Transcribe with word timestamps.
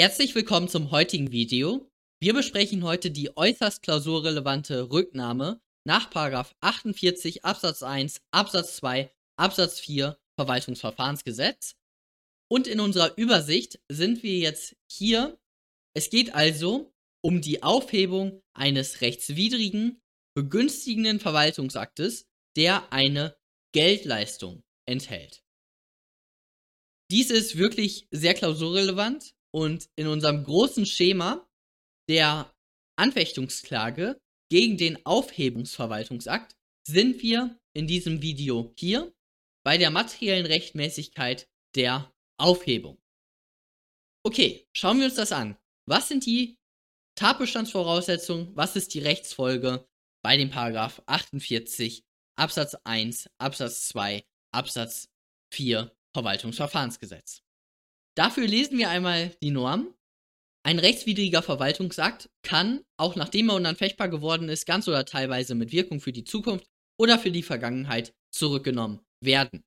Herzlich 0.00 0.34
willkommen 0.34 0.66
zum 0.66 0.92
heutigen 0.92 1.30
Video. 1.30 1.86
Wir 2.20 2.32
besprechen 2.32 2.84
heute 2.84 3.10
die 3.10 3.36
äußerst 3.36 3.82
klausurrelevante 3.82 4.90
Rücknahme 4.90 5.60
nach 5.84 6.10
48 6.10 7.44
Absatz 7.44 7.82
1 7.82 8.22
Absatz 8.30 8.76
2 8.76 9.12
Absatz 9.36 9.78
4 9.80 10.18
Verwaltungsverfahrensgesetz. 10.38 11.76
Und 12.50 12.66
in 12.66 12.80
unserer 12.80 13.18
Übersicht 13.18 13.78
sind 13.90 14.22
wir 14.22 14.38
jetzt 14.38 14.74
hier. 14.90 15.38
Es 15.94 16.08
geht 16.08 16.34
also 16.34 16.94
um 17.22 17.42
die 17.42 17.62
Aufhebung 17.62 18.42
eines 18.54 19.02
rechtswidrigen, 19.02 20.00
begünstigenden 20.34 21.20
Verwaltungsaktes, 21.20 22.26
der 22.56 22.90
eine 22.90 23.36
Geldleistung 23.74 24.62
enthält. 24.88 25.44
Dies 27.10 27.30
ist 27.30 27.58
wirklich 27.58 28.08
sehr 28.10 28.32
klausurrelevant 28.32 29.34
und 29.52 29.88
in 29.96 30.06
unserem 30.06 30.44
großen 30.44 30.86
Schema 30.86 31.46
der 32.08 32.52
Anfechtungsklage 32.96 34.20
gegen 34.50 34.76
den 34.76 35.04
Aufhebungsverwaltungsakt 35.06 36.56
sind 36.86 37.22
wir 37.22 37.58
in 37.72 37.86
diesem 37.86 38.22
Video 38.22 38.72
hier 38.76 39.12
bei 39.64 39.78
der 39.78 39.90
materiellen 39.90 40.46
Rechtmäßigkeit 40.46 41.48
der 41.76 42.12
Aufhebung. 42.38 43.00
Okay, 44.24 44.66
schauen 44.76 44.98
wir 44.98 45.06
uns 45.06 45.14
das 45.14 45.32
an. 45.32 45.56
Was 45.86 46.08
sind 46.08 46.26
die 46.26 46.58
Tatbestandsvoraussetzungen? 47.16 48.54
Was 48.56 48.76
ist 48.76 48.94
die 48.94 49.00
Rechtsfolge 49.00 49.86
bei 50.22 50.36
dem 50.36 50.50
Paragraph 50.50 51.02
48 51.06 52.04
Absatz 52.36 52.76
1 52.84 53.30
Absatz 53.38 53.88
2 53.88 54.24
Absatz 54.52 55.08
4 55.52 55.94
Verwaltungsverfahrensgesetz? 56.12 57.42
Dafür 58.16 58.46
lesen 58.46 58.78
wir 58.78 58.90
einmal 58.90 59.36
die 59.42 59.50
Norm. 59.50 59.94
Ein 60.62 60.78
rechtswidriger 60.78 61.42
Verwaltungsakt 61.42 62.28
kann, 62.42 62.84
auch 62.98 63.16
nachdem 63.16 63.48
er 63.48 63.56
unanfechtbar 63.56 64.08
geworden 64.08 64.48
ist, 64.48 64.66
ganz 64.66 64.88
oder 64.88 65.04
teilweise 65.04 65.54
mit 65.54 65.72
Wirkung 65.72 66.00
für 66.00 66.12
die 66.12 66.24
Zukunft 66.24 66.66
oder 66.98 67.18
für 67.18 67.30
die 67.30 67.42
Vergangenheit 67.42 68.12
zurückgenommen 68.30 69.00
werden. 69.22 69.64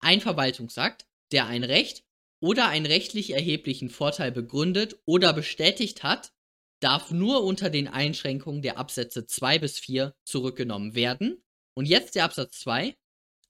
Ein 0.00 0.20
Verwaltungsakt, 0.20 1.06
der 1.32 1.46
ein 1.46 1.64
Recht 1.64 2.04
oder 2.40 2.68
einen 2.68 2.86
rechtlich 2.86 3.30
erheblichen 3.30 3.90
Vorteil 3.90 4.30
begründet 4.30 5.00
oder 5.04 5.32
bestätigt 5.32 6.04
hat, 6.04 6.32
darf 6.80 7.10
nur 7.10 7.42
unter 7.42 7.70
den 7.70 7.88
Einschränkungen 7.88 8.62
der 8.62 8.78
Absätze 8.78 9.26
2 9.26 9.58
bis 9.58 9.80
4 9.80 10.14
zurückgenommen 10.24 10.94
werden. 10.94 11.42
Und 11.74 11.86
jetzt 11.86 12.14
der 12.14 12.24
Absatz 12.24 12.60
2. 12.60 12.96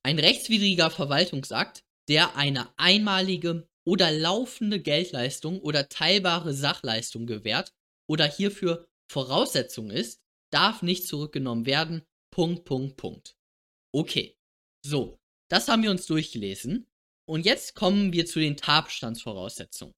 Ein 0.03 0.19
rechtswidriger 0.19 0.91
Verwaltungsakt, 0.91 1.85
der 2.09 2.37
eine 2.37 2.73
einmalige 2.79 3.68
oder 3.89 4.13
laufende 4.13 4.81
Geldleistung 4.81 5.61
oder 5.63 5.89
teilbare 5.89 6.53
Sachleistung 6.53 7.27
gewährt 7.27 7.73
oder 8.07 8.27
hierfür 8.27 8.87
Voraussetzung 9.11 9.91
ist, 9.91 10.21
darf 10.53 10.83
nicht 10.83 11.07
zurückgenommen 11.07 11.65
werden. 11.65 12.03
Punkt, 12.31 12.67
Punkt, 12.67 12.99
Punkt. 12.99 13.39
Okay. 13.95 14.37
So, 14.85 15.19
das 15.51 15.69
haben 15.69 15.83
wir 15.83 15.91
uns 15.91 16.05
durchgelesen. 16.05 16.87
Und 17.27 17.47
jetzt 17.47 17.75
kommen 17.75 18.13
wir 18.13 18.27
zu 18.27 18.41
den 18.41 18.59
Tatbestandsvoraussetzungen. 18.59 19.95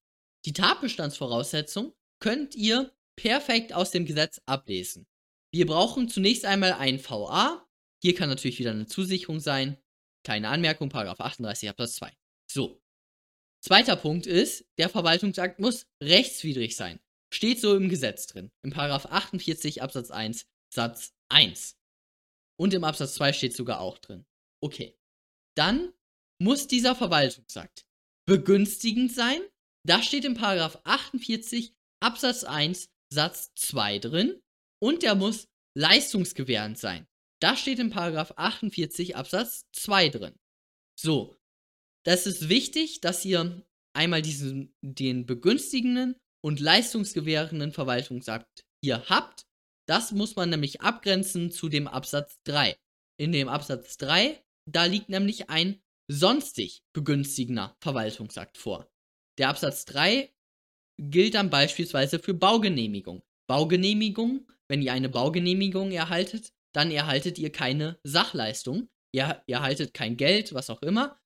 Die 0.47 0.53
Tatbestandsvoraussetzung 0.53 1.93
könnt 2.21 2.55
ihr 2.55 2.93
perfekt 3.17 3.73
aus 3.73 3.91
dem 3.91 4.07
Gesetz 4.07 4.41
ablesen. 4.47 5.09
Wir 5.53 5.67
brauchen 5.67 6.09
zunächst 6.09 6.45
einmal 6.45 6.75
ein 6.75 7.05
VA. 7.05 7.67
Hier 8.01 8.15
kann 8.15 8.29
natürlich 8.29 8.61
wieder 8.61 8.71
eine 8.71 8.87
Zusicherung 8.87 9.41
sein. 9.41 9.79
Kleine 10.25 10.49
Anmerkung, 10.49 10.91
Paragraph 10.91 11.21
38 11.21 11.69
Absatz 11.69 11.97
2. 11.97 12.13
So. 12.49 12.81
Zweiter 13.62 13.97
Punkt 13.97 14.27
ist, 14.27 14.64
der 14.78 14.89
Verwaltungsakt 14.89 15.61
muss 15.61 15.86
rechtswidrig 16.03 16.77
sein. 16.77 16.98
Steht 17.33 17.61
so 17.61 17.77
im 17.77 17.89
Gesetz 17.89 18.27
drin. 18.27 18.50
Im 18.62 18.70
Paragraph 18.70 19.06
48 19.06 19.83
Absatz 19.83 20.11
1 20.11 20.47
Satz 20.72 21.12
1. 21.28 21.77
Und 22.58 22.75
im 22.75 22.84
Absatz 22.84 23.14
2 23.14 23.33
steht 23.33 23.55
sogar 23.55 23.81
auch 23.81 23.98
drin. 23.98 24.26
Okay. 24.62 24.97
Dann 25.56 25.93
muss 26.41 26.69
dieser 26.69 26.94
Verwaltungsakt 26.94 27.87
begünstigend 28.26 29.12
sein. 29.12 29.41
Das 29.87 30.06
steht 30.06 30.25
im 30.25 30.34
Paragraph 30.34 30.81
48 30.84 31.75
Absatz 32.03 32.44
1 32.44 32.88
Satz 33.12 33.53
2 33.56 33.99
drin. 33.99 34.43
Und 34.82 35.03
der 35.03 35.15
muss 35.15 35.49
leistungsgewährend 35.76 36.78
sein. 36.78 37.06
Das 37.43 37.60
steht 37.60 37.78
im 37.78 37.91
Paragraph 37.91 38.32
48 38.37 39.16
Absatz 39.16 39.66
2 39.72 40.09
drin. 40.09 40.38
So. 40.99 41.40
Das 42.10 42.26
ist 42.26 42.48
wichtig, 42.48 43.00
dass 43.00 43.25
ihr 43.25 43.65
einmal 43.97 44.21
diesen, 44.21 44.75
den 44.82 45.26
begünstigenden 45.26 46.16
und 46.44 46.59
leistungsgewährenden 46.59 47.71
Verwaltungsakt 47.71 48.65
hier 48.84 49.04
habt. 49.09 49.47
Das 49.88 50.10
muss 50.10 50.34
man 50.34 50.50
nämlich 50.50 50.81
abgrenzen 50.81 51.53
zu 51.53 51.69
dem 51.69 51.87
Absatz 51.87 52.41
3. 52.49 52.76
In 53.16 53.31
dem 53.31 53.49
Absatz 53.49 53.97
3, 53.99 54.43
da 54.69 54.87
liegt 54.87 55.09
nämlich 55.09 55.50
ein 55.50 55.81
sonstig 56.10 56.82
begünstigender 56.93 57.76
Verwaltungsakt 57.81 58.59
vor. 58.59 58.91
Der 59.38 59.49
Absatz 59.49 59.84
3 59.84 60.34
gilt 60.99 61.34
dann 61.34 61.49
beispielsweise 61.49 62.19
für 62.19 62.34
Baugenehmigung. 62.34 63.22
Baugenehmigung, 63.49 64.50
wenn 64.66 64.82
ihr 64.82 64.93
eine 64.93 65.10
Baugenehmigung 65.10 65.93
erhaltet, 65.93 66.53
dann 66.75 66.91
erhaltet 66.91 67.38
ihr 67.38 67.53
keine 67.53 68.00
Sachleistung, 68.03 68.88
ihr 69.15 69.44
erhaltet 69.47 69.94
kein 69.94 70.16
Geld, 70.16 70.54
was 70.54 70.70
auch 70.70 70.82
immer, 70.82 71.19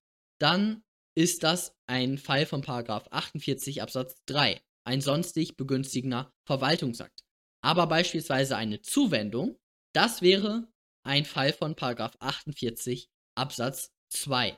dann 0.45 0.83
ist 1.17 1.41
das 1.41 1.75
ein 1.87 2.19
Fall 2.19 2.45
von 2.45 2.61
Paragraph 2.61 3.07
48 3.09 3.81
Absatz 3.81 4.21
3, 4.27 4.61
ein 4.83 5.01
sonstig 5.01 5.57
begünstigender 5.57 6.31
Verwaltungsakt. 6.45 7.21
Aber 7.63 7.87
beispielsweise 7.87 8.55
eine 8.55 8.79
Zuwendung, 8.79 9.57
das 9.91 10.21
wäre 10.21 10.71
ein 11.03 11.25
Fall 11.25 11.51
von 11.51 11.75
Paragraph 11.75 12.15
48 12.19 13.09
Absatz 13.35 13.89
2. 14.09 14.55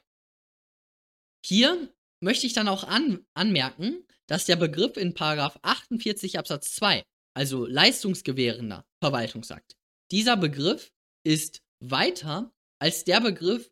Hier 1.46 1.94
möchte 2.20 2.48
ich 2.48 2.54
dann 2.54 2.68
auch 2.68 2.84
an, 2.84 3.26
anmerken, 3.34 4.06
dass 4.28 4.46
der 4.46 4.58
Begriff 4.58 4.98
in 4.98 5.16
48 5.18 6.38
Absatz 6.38 6.76
2, 6.76 7.02
also 7.34 7.66
leistungsgewährender 7.66 8.86
Verwaltungsakt, 9.02 9.78
dieser 10.12 10.36
Begriff 10.36 10.92
ist 11.24 11.62
weiter 11.80 12.52
als 12.78 13.06
der 13.06 13.22
Begriff 13.22 13.72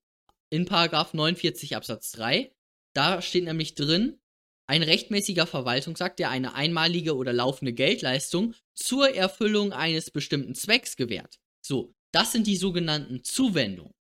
in 0.56 0.66
49 0.66 1.76
Absatz 1.76 2.12
3. 2.14 2.52
Da 2.94 3.22
steht 3.22 3.44
nämlich 3.44 3.76
drin, 3.76 4.20
ein 4.68 4.84
rechtmäßiger 4.84 5.46
Verwaltungsakt, 5.46 6.20
der 6.20 6.30
eine 6.30 6.56
einmalige 6.56 7.16
oder 7.16 7.34
laufende 7.34 7.74
Geldleistung 7.74 8.56
zur 8.74 9.14
Erfüllung 9.14 9.74
eines 9.74 10.10
bestimmten 10.10 10.56
Zwecks 10.56 10.96
gewährt. 10.96 11.40
So, 11.66 11.94
das 12.14 12.32
sind 12.32 12.48
die 12.48 12.58
sogenannten 12.58 13.24
Zuwendungen. 13.24 13.94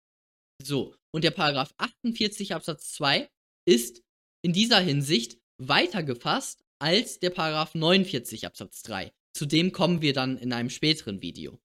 So, 0.62 0.94
und 1.12 1.24
der 1.24 1.30
Paragraph 1.30 1.74
48 1.78 2.54
Absatz 2.54 2.92
2 2.92 3.28
ist 3.66 4.02
in 4.42 4.52
dieser 4.52 4.80
Hinsicht 4.80 5.38
weiter 5.58 6.02
gefasst 6.02 6.64
als 6.78 7.18
der 7.20 7.30
Paragraph 7.30 7.74
49 7.74 8.46
Absatz 8.46 8.82
3. 8.82 9.12
Zu 9.34 9.46
dem 9.46 9.72
kommen 9.72 10.02
wir 10.02 10.12
dann 10.12 10.36
in 10.36 10.52
einem 10.52 10.70
späteren 10.70 11.22
Video. 11.22 11.60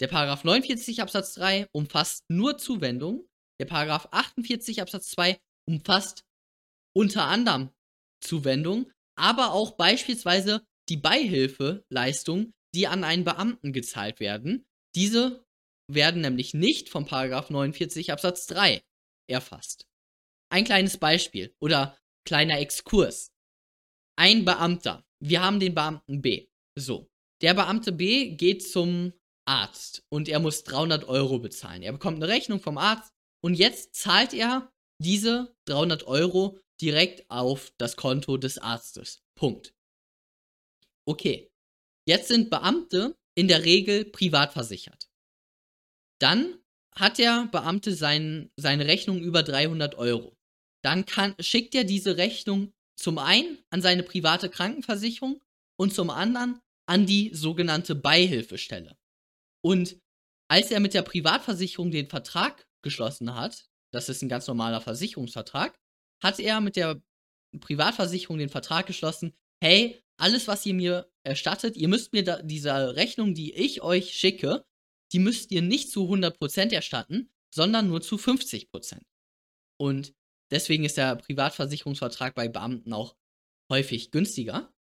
Der 0.00 0.08
Paragraph 0.08 0.44
49 0.44 1.02
Absatz 1.02 1.34
3 1.34 1.68
umfasst 1.72 2.24
nur 2.28 2.58
Zuwendung. 2.58 3.28
Der 3.60 3.66
Paragraph 3.66 4.08
48 4.10 4.82
Absatz 4.82 5.10
2 5.10 5.38
umfasst 5.68 6.24
unter 6.94 7.24
anderem 7.24 7.70
Zuwendung, 8.20 8.90
aber 9.16 9.52
auch 9.52 9.72
beispielsweise 9.72 10.66
die 10.88 10.96
Beihilfeleistung, 10.96 12.52
die 12.74 12.86
an 12.86 13.04
einen 13.04 13.24
Beamten 13.24 13.72
gezahlt 13.72 14.20
werden. 14.20 14.66
Diese 14.94 15.44
werden 15.90 16.22
nämlich 16.22 16.54
nicht 16.54 16.88
vom 16.88 17.06
Paragraph 17.06 17.50
49 17.50 18.12
Absatz 18.12 18.46
3 18.46 18.82
erfasst. 19.28 19.86
Ein 20.50 20.64
kleines 20.64 20.98
Beispiel 20.98 21.54
oder 21.60 21.98
kleiner 22.26 22.58
Exkurs. 22.58 23.32
Ein 24.16 24.44
Beamter. 24.44 25.04
Wir 25.20 25.42
haben 25.42 25.60
den 25.60 25.74
Beamten 25.74 26.22
B. 26.22 26.48
So. 26.76 27.08
Der 27.42 27.54
Beamte 27.54 27.92
B 27.92 28.36
geht 28.36 28.66
zum 28.66 29.12
Arzt 29.46 30.04
und 30.08 30.28
er 30.28 30.40
muss 30.40 30.64
300 30.64 31.04
Euro 31.04 31.38
bezahlen. 31.38 31.82
Er 31.82 31.92
bekommt 31.92 32.16
eine 32.16 32.28
Rechnung 32.28 32.60
vom 32.60 32.78
Arzt 32.78 33.13
und 33.44 33.54
jetzt 33.54 33.94
zahlt 33.94 34.32
er 34.32 34.72
diese 35.00 35.54
300 35.66 36.04
Euro 36.04 36.58
direkt 36.80 37.30
auf 37.30 37.72
das 37.78 37.96
Konto 37.96 38.36
des 38.36 38.58
Arztes. 38.58 39.22
Punkt. 39.36 39.74
Okay. 41.06 41.50
Jetzt 42.06 42.28
sind 42.28 42.50
Beamte 42.50 43.16
in 43.34 43.48
der 43.48 43.64
Regel 43.64 44.04
privat 44.04 44.52
versichert. 44.52 45.08
Dann 46.20 46.58
hat 46.94 47.18
der 47.18 47.48
Beamte 47.50 47.94
sein, 47.94 48.50
seine 48.56 48.86
Rechnung 48.86 49.20
über 49.20 49.42
300 49.42 49.94
Euro 49.96 50.36
dann 50.84 51.06
kann, 51.06 51.34
schickt 51.40 51.74
er 51.74 51.84
diese 51.84 52.18
Rechnung 52.18 52.72
zum 52.96 53.18
einen 53.18 53.58
an 53.70 53.80
seine 53.80 54.02
private 54.02 54.50
Krankenversicherung 54.50 55.42
und 55.76 55.94
zum 55.94 56.10
anderen 56.10 56.60
an 56.86 57.06
die 57.06 57.34
sogenannte 57.34 57.94
Beihilfestelle. 57.94 58.96
Und 59.64 59.98
als 60.48 60.70
er 60.70 60.80
mit 60.80 60.92
der 60.92 61.02
Privatversicherung 61.02 61.90
den 61.90 62.08
Vertrag 62.08 62.66
geschlossen 62.84 63.34
hat, 63.34 63.66
das 63.92 64.08
ist 64.08 64.22
ein 64.22 64.28
ganz 64.28 64.46
normaler 64.46 64.80
Versicherungsvertrag, 64.80 65.76
hat 66.22 66.38
er 66.38 66.60
mit 66.60 66.76
der 66.76 67.02
Privatversicherung 67.60 68.38
den 68.38 68.48
Vertrag 68.48 68.86
geschlossen, 68.86 69.34
hey, 69.60 70.02
alles, 70.16 70.46
was 70.46 70.64
ihr 70.66 70.74
mir 70.74 71.10
erstattet, 71.24 71.76
ihr 71.76 71.88
müsst 71.88 72.12
mir 72.12 72.22
da, 72.22 72.42
diese 72.42 72.94
Rechnung, 72.94 73.34
die 73.34 73.52
ich 73.54 73.82
euch 73.82 74.14
schicke, 74.14 74.64
die 75.12 75.18
müsst 75.18 75.50
ihr 75.50 75.62
nicht 75.62 75.90
zu 75.90 76.08
100% 76.08 76.72
erstatten, 76.72 77.30
sondern 77.54 77.88
nur 77.88 78.00
zu 78.02 78.16
50%. 78.16 79.00
Und 79.80 80.14
deswegen 80.50 80.84
ist 80.84 80.96
der 80.96 81.16
Privatversicherungsvertrag 81.16 82.34
bei 82.34 82.48
Beamten 82.48 82.92
auch 82.92 83.16
häufig 83.70 84.10
günstiger. 84.10 84.72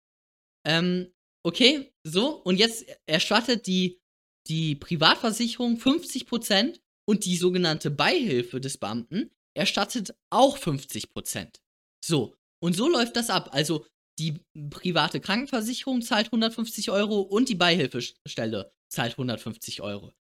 Ähm, 0.66 1.12
okay, 1.44 1.92
so, 2.04 2.42
und 2.42 2.58
jetzt 2.58 2.84
erstattet 3.06 3.66
die, 3.66 4.00
die 4.48 4.74
Privatversicherung 4.74 5.76
50% 5.76 6.80
und 7.04 7.24
die 7.24 7.36
sogenannte 7.36 7.90
Beihilfe 7.90 8.60
des 8.60 8.78
Beamten 8.78 9.30
erstattet 9.54 10.14
auch 10.30 10.58
50%. 10.58 11.60
So, 12.04 12.34
und 12.60 12.74
so 12.74 12.88
läuft 12.88 13.16
das 13.16 13.30
ab. 13.30 13.50
Also 13.52 13.86
die 14.18 14.40
private 14.70 15.20
Krankenversicherung 15.20 16.02
zahlt 16.02 16.26
150 16.26 16.90
Euro 16.90 17.20
und 17.20 17.48
die 17.48 17.54
Beihilfestelle 17.54 18.72
zahlt 18.88 19.12
150 19.12 19.80
Euro. 19.82 20.12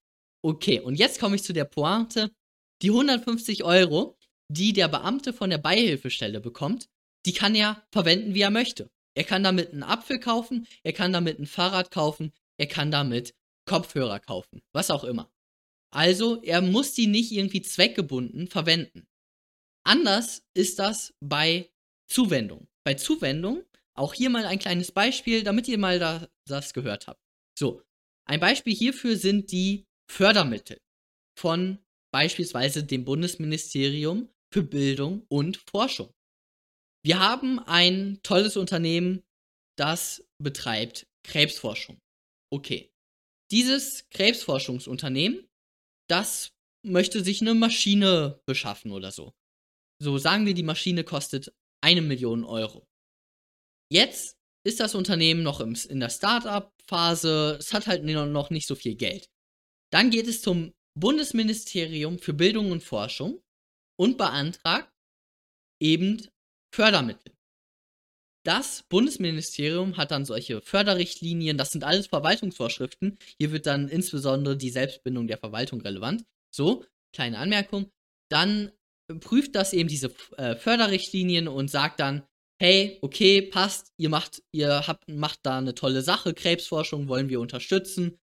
Okay, 0.44 0.80
und 0.80 0.96
jetzt 0.96 1.20
komme 1.20 1.36
ich 1.36 1.42
zu 1.42 1.52
der 1.52 1.64
Pointe. 1.64 2.32
Die 2.82 2.90
150 2.90 3.62
Euro, 3.62 4.16
die 4.48 4.72
der 4.72 4.88
Beamte 4.88 5.32
von 5.32 5.50
der 5.50 5.58
Beihilfestelle 5.58 6.40
bekommt, 6.40 6.88
die 7.26 7.32
kann 7.32 7.54
er 7.54 7.86
verwenden, 7.92 8.34
wie 8.34 8.40
er 8.40 8.50
möchte. 8.50 8.90
Er 9.14 9.24
kann 9.24 9.44
damit 9.44 9.72
einen 9.72 9.82
Apfel 9.82 10.18
kaufen, 10.18 10.66
er 10.82 10.92
kann 10.92 11.12
damit 11.12 11.38
ein 11.38 11.46
Fahrrad 11.46 11.90
kaufen, 11.90 12.32
er 12.58 12.66
kann 12.66 12.90
damit 12.90 13.34
Kopfhörer 13.66 14.18
kaufen, 14.18 14.62
was 14.72 14.90
auch 14.90 15.04
immer. 15.04 15.31
Also, 15.92 16.42
er 16.42 16.62
muss 16.62 16.94
die 16.94 17.06
nicht 17.06 17.32
irgendwie 17.32 17.62
zweckgebunden 17.62 18.48
verwenden. 18.48 19.06
Anders 19.84 20.42
ist 20.54 20.78
das 20.78 21.14
bei 21.20 21.70
Zuwendung. 22.08 22.68
Bei 22.84 22.94
Zuwendung, 22.94 23.64
auch 23.94 24.14
hier 24.14 24.30
mal 24.30 24.46
ein 24.46 24.58
kleines 24.58 24.92
Beispiel, 24.92 25.42
damit 25.42 25.68
ihr 25.68 25.78
mal 25.78 25.98
da, 25.98 26.28
das 26.46 26.72
gehört 26.72 27.06
habt. 27.06 27.20
So, 27.58 27.82
ein 28.26 28.40
Beispiel 28.40 28.74
hierfür 28.74 29.16
sind 29.16 29.52
die 29.52 29.86
Fördermittel 30.10 30.80
von 31.38 31.78
beispielsweise 32.12 32.84
dem 32.84 33.04
Bundesministerium 33.04 34.28
für 34.52 34.62
Bildung 34.62 35.26
und 35.28 35.56
Forschung. 35.56 36.12
Wir 37.04 37.18
haben 37.18 37.58
ein 37.58 38.20
tolles 38.22 38.56
Unternehmen, 38.56 39.22
das 39.76 40.24
betreibt 40.38 41.06
Krebsforschung. 41.24 41.98
Okay. 42.50 42.90
Dieses 43.50 44.08
Krebsforschungsunternehmen, 44.10 45.46
das 46.12 46.52
möchte 46.84 47.24
sich 47.24 47.40
eine 47.40 47.54
Maschine 47.54 48.42
beschaffen 48.46 48.92
oder 48.92 49.10
so. 49.10 49.34
So 49.98 50.18
sagen 50.18 50.44
wir, 50.44 50.52
die 50.52 50.62
Maschine 50.62 51.04
kostet 51.04 51.54
eine 51.82 52.02
Million 52.02 52.44
Euro. 52.44 52.86
Jetzt 53.90 54.36
ist 54.64 54.78
das 54.80 54.94
Unternehmen 54.94 55.42
noch 55.42 55.60
im, 55.60 55.74
in 55.88 56.00
der 56.00 56.10
Start-up-Phase, 56.10 57.56
es 57.58 57.72
hat 57.72 57.86
halt 57.86 58.04
noch 58.04 58.50
nicht 58.50 58.66
so 58.66 58.74
viel 58.74 58.94
Geld. 58.94 59.30
Dann 59.90 60.10
geht 60.10 60.28
es 60.28 60.42
zum 60.42 60.74
Bundesministerium 60.98 62.18
für 62.18 62.34
Bildung 62.34 62.70
und 62.70 62.82
Forschung 62.82 63.42
und 63.98 64.18
beantragt 64.18 64.92
eben 65.80 66.28
Fördermittel. 66.74 67.31
Das 68.44 68.82
Bundesministerium 68.88 69.96
hat 69.96 70.10
dann 70.10 70.24
solche 70.24 70.60
Förderrichtlinien, 70.60 71.56
das 71.56 71.70
sind 71.70 71.84
alles 71.84 72.08
Verwaltungsvorschriften. 72.08 73.18
Hier 73.38 73.52
wird 73.52 73.66
dann 73.66 73.88
insbesondere 73.88 74.56
die 74.56 74.70
Selbstbindung 74.70 75.28
der 75.28 75.38
Verwaltung 75.38 75.80
relevant. 75.80 76.24
So, 76.50 76.84
kleine 77.14 77.38
Anmerkung. 77.38 77.90
Dann 78.28 78.72
prüft 79.20 79.54
das 79.54 79.72
eben 79.72 79.88
diese 79.88 80.12
äh, 80.38 80.56
Förderrichtlinien 80.56 81.46
und 81.46 81.70
sagt 81.70 82.00
dann, 82.00 82.24
hey, 82.60 82.98
okay, 83.02 83.42
passt, 83.42 83.92
ihr 83.96 84.08
macht, 84.08 84.42
ihr 84.52 84.86
habt, 84.86 85.08
macht 85.08 85.40
da 85.42 85.58
eine 85.58 85.74
tolle 85.74 86.02
Sache, 86.02 86.34
Krebsforschung 86.34 87.08
wollen 87.08 87.28
wir 87.28 87.40
unterstützen. 87.40 88.18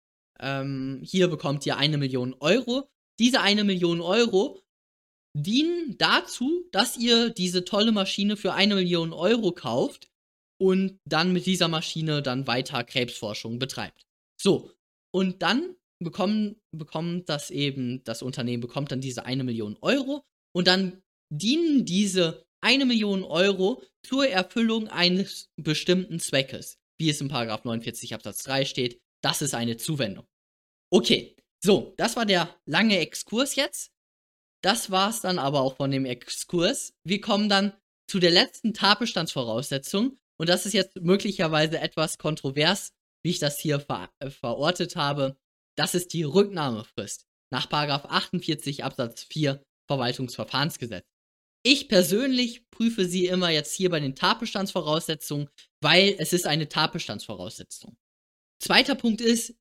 Ähm, 0.40 1.00
hier 1.04 1.28
bekommt 1.28 1.64
ihr 1.66 1.76
eine 1.76 1.98
Million 1.98 2.34
Euro. 2.40 2.88
Diese 3.18 3.40
eine 3.40 3.64
Million 3.64 4.00
Euro 4.00 4.60
dienen 5.36 5.96
dazu, 5.98 6.64
dass 6.72 6.96
ihr 6.96 7.30
diese 7.30 7.64
tolle 7.64 7.92
Maschine 7.92 8.36
für 8.36 8.52
eine 8.54 8.76
Million 8.76 9.12
Euro 9.12 9.52
kauft 9.52 10.08
und 10.60 10.98
dann 11.04 11.32
mit 11.32 11.46
dieser 11.46 11.68
Maschine 11.68 12.22
dann 12.22 12.46
weiter 12.46 12.84
Krebsforschung 12.84 13.58
betreibt. 13.58 14.06
So, 14.40 14.70
und 15.12 15.42
dann 15.42 15.76
bekommen, 16.02 16.60
bekommt 16.72 17.28
das 17.28 17.50
eben, 17.50 18.02
das 18.04 18.22
Unternehmen 18.22 18.60
bekommt 18.60 18.92
dann 18.92 19.00
diese 19.00 19.24
eine 19.26 19.44
Million 19.44 19.76
Euro 19.80 20.22
und 20.54 20.68
dann 20.68 21.02
dienen 21.32 21.84
diese 21.84 22.44
eine 22.60 22.86
Million 22.86 23.24
Euro 23.24 23.82
zur 24.06 24.28
Erfüllung 24.28 24.88
eines 24.88 25.50
bestimmten 25.56 26.20
Zweckes, 26.20 26.78
wie 26.98 27.10
es 27.10 27.20
im 27.20 27.28
Paragraph 27.28 27.64
49 27.64 28.14
Absatz 28.14 28.42
3 28.44 28.64
steht. 28.64 29.00
Das 29.22 29.42
ist 29.42 29.54
eine 29.54 29.76
Zuwendung. 29.76 30.26
Okay, 30.92 31.36
so, 31.62 31.94
das 31.96 32.16
war 32.16 32.26
der 32.26 32.54
lange 32.66 32.98
Exkurs 32.98 33.56
jetzt. 33.56 33.93
Das 34.64 34.90
war's 34.90 35.20
dann 35.20 35.38
aber 35.38 35.60
auch 35.60 35.76
von 35.76 35.90
dem 35.90 36.06
Exkurs. 36.06 36.94
Wir 37.04 37.20
kommen 37.20 37.50
dann 37.50 37.74
zu 38.08 38.18
der 38.18 38.30
letzten 38.30 38.72
Tatbestandsvoraussetzung. 38.72 40.18
Und 40.38 40.48
das 40.48 40.64
ist 40.64 40.72
jetzt 40.72 40.96
möglicherweise 40.96 41.78
etwas 41.78 42.16
kontrovers, 42.16 42.92
wie 43.22 43.30
ich 43.30 43.38
das 43.38 43.58
hier 43.58 43.78
ver 43.78 44.10
äh, 44.20 44.30
verortet 44.30 44.96
habe. 44.96 45.36
Das 45.76 45.94
ist 45.94 46.14
die 46.14 46.22
Rücknahmefrist 46.22 47.26
nach 47.52 47.70
48 47.70 48.84
Absatz 48.84 49.24
4 49.24 49.62
Verwaltungsverfahrensgesetz. 49.86 51.04
Ich 51.62 51.88
persönlich 51.88 52.70
prüfe 52.70 53.06
sie 53.06 53.26
immer 53.26 53.50
jetzt 53.50 53.74
hier 53.74 53.90
bei 53.90 54.00
den 54.00 54.14
Tatbestandsvoraussetzungen, 54.14 55.50
weil 55.82 56.16
es 56.18 56.32
ist 56.32 56.46
eine 56.46 56.70
Tatbestandsvoraussetzung. 56.70 57.98
Zweiter 58.60 58.94
Punkt 58.94 59.20
ist, 59.20 59.54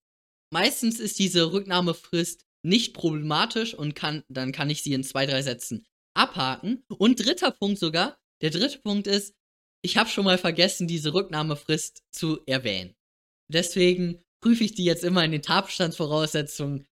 meistens 0.49 1.01
ist 1.01 1.19
diese 1.19 1.51
Rücknahmefrist 1.51 2.45
nicht 2.63 2.93
problematisch 2.93 3.73
und 3.73 3.95
kann, 3.95 4.23
dann 4.29 4.51
kann 4.51 4.69
ich 4.69 4.83
sie 4.83 4.93
in 4.93 5.03
zwei, 5.03 5.25
drei 5.25 5.41
Sätzen 5.41 5.85
abhaken. 6.15 6.83
Und 6.89 7.23
dritter 7.23 7.51
Punkt 7.51 7.79
sogar, 7.79 8.17
der 8.41 8.49
dritte 8.49 8.79
Punkt 8.79 9.07
ist, 9.07 9.35
ich 9.83 9.97
habe 9.97 10.09
schon 10.09 10.25
mal 10.25 10.37
vergessen, 10.37 10.87
diese 10.87 11.13
Rücknahmefrist 11.13 12.03
zu 12.11 12.41
erwähnen. 12.45 12.95
Deswegen 13.51 14.23
prüfe 14.41 14.63
ich 14.63 14.73
die 14.73 14.85
jetzt 14.85 15.03
immer 15.03 15.23
in 15.25 15.31
den 15.31 15.41
Tatbestandsvoraussetzungen. 15.41 16.87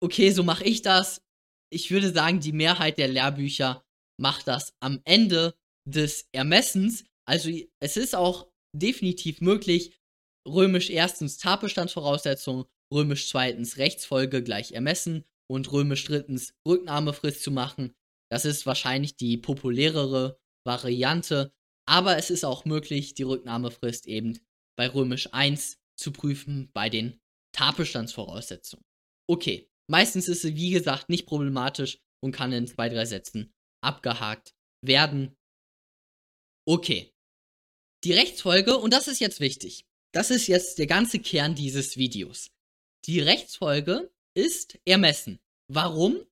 Okay, 0.00 0.30
so 0.30 0.44
mache 0.44 0.64
ich 0.64 0.82
das. 0.82 1.22
Ich 1.70 1.90
würde 1.90 2.12
sagen, 2.12 2.40
die 2.40 2.52
Mehrheit 2.52 2.98
der 2.98 3.08
Lehrbücher 3.08 3.84
macht 4.20 4.46
das 4.46 4.74
am 4.80 5.00
Ende 5.04 5.56
des 5.88 6.28
Ermessens. 6.32 7.04
Also 7.28 7.50
es 7.80 7.96
ist 7.96 8.14
auch 8.14 8.48
definitiv 8.72 9.40
möglich, 9.40 9.98
römisch 10.46 10.90
erstens 10.90 11.38
Tatbestandsvoraussetzungen 11.38 12.66
römisch 12.92 13.28
zweitens 13.28 13.78
Rechtsfolge 13.78 14.42
gleich 14.42 14.72
ermessen 14.72 15.24
und 15.50 15.70
römisch 15.72 16.04
drittens 16.04 16.54
Rücknahmefrist 16.66 17.42
zu 17.42 17.50
machen. 17.50 17.94
Das 18.30 18.44
ist 18.44 18.66
wahrscheinlich 18.66 19.16
die 19.16 19.36
populärere 19.36 20.38
Variante, 20.64 21.52
aber 21.88 22.16
es 22.16 22.30
ist 22.30 22.44
auch 22.44 22.64
möglich, 22.64 23.14
die 23.14 23.22
Rücknahmefrist 23.22 24.06
eben 24.06 24.38
bei 24.76 24.88
römisch 24.88 25.32
1 25.32 25.78
zu 25.96 26.12
prüfen 26.12 26.70
bei 26.72 26.90
den 26.90 27.20
Tatbestandsvoraussetzungen. 27.52 28.84
Okay, 29.28 29.70
meistens 29.88 30.28
ist 30.28 30.42
sie 30.42 30.56
wie 30.56 30.70
gesagt 30.70 31.08
nicht 31.08 31.26
problematisch 31.26 31.98
und 32.22 32.32
kann 32.32 32.52
in 32.52 32.66
zwei, 32.66 32.88
drei 32.88 33.04
Sätzen 33.04 33.54
abgehakt 33.82 34.54
werden. 34.82 35.36
Okay. 36.66 37.12
Die 38.04 38.12
Rechtsfolge, 38.12 38.76
und 38.76 38.92
das 38.92 39.08
ist 39.08 39.20
jetzt 39.20 39.40
wichtig, 39.40 39.86
das 40.12 40.30
ist 40.30 40.46
jetzt 40.46 40.78
der 40.78 40.86
ganze 40.86 41.18
Kern 41.18 41.54
dieses 41.54 41.96
Videos. 41.96 42.50
Die 43.06 43.20
Rechtsfolge 43.20 44.10
ist 44.34 44.78
ermessen. 44.84 45.38
Warum? 45.68 46.26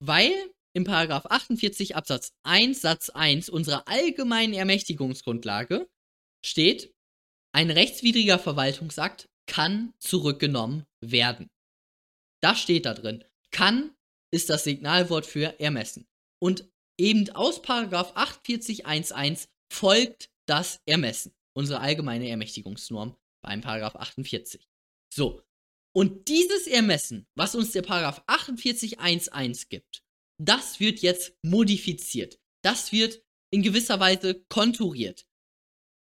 Weil 0.00 0.32
im 0.74 0.84
Paragraph 0.84 1.26
48 1.26 1.94
Absatz 1.94 2.32
1 2.42 2.80
Satz 2.80 3.10
1 3.10 3.48
unserer 3.48 3.86
allgemeinen 3.86 4.54
Ermächtigungsgrundlage 4.54 5.88
steht, 6.44 6.92
ein 7.54 7.70
rechtswidriger 7.70 8.38
Verwaltungsakt 8.38 9.28
kann 9.46 9.94
zurückgenommen 9.98 10.86
werden. 11.00 11.50
Das 12.42 12.60
steht 12.60 12.86
da 12.86 12.94
drin. 12.94 13.24
Kann 13.50 13.94
ist 14.32 14.50
das 14.50 14.64
Signalwort 14.64 15.26
für 15.26 15.60
ermessen. 15.60 16.06
Und 16.40 16.68
eben 16.98 17.30
aus 17.30 17.62
Paragraph 17.62 18.16
48.1.1 18.16 19.48
folgt 19.70 20.30
das 20.46 20.80
Ermessen. 20.86 21.32
Unsere 21.54 21.80
allgemeine 21.80 22.28
Ermächtigungsnorm 22.28 23.14
beim 23.44 23.60
Paragraph 23.60 23.96
48. 23.96 24.66
So, 25.12 25.42
und 25.94 26.28
dieses 26.28 26.66
Ermessen, 26.66 27.26
was 27.34 27.54
uns 27.54 27.72
der 27.72 27.82
Paragraph 27.82 28.24
48.1.1 28.26 29.68
gibt, 29.68 30.02
das 30.40 30.80
wird 30.80 31.00
jetzt 31.00 31.36
modifiziert. 31.42 32.40
Das 32.64 32.92
wird 32.92 33.22
in 33.52 33.62
gewisser 33.62 34.00
Weise 34.00 34.44
konturiert. 34.48 35.26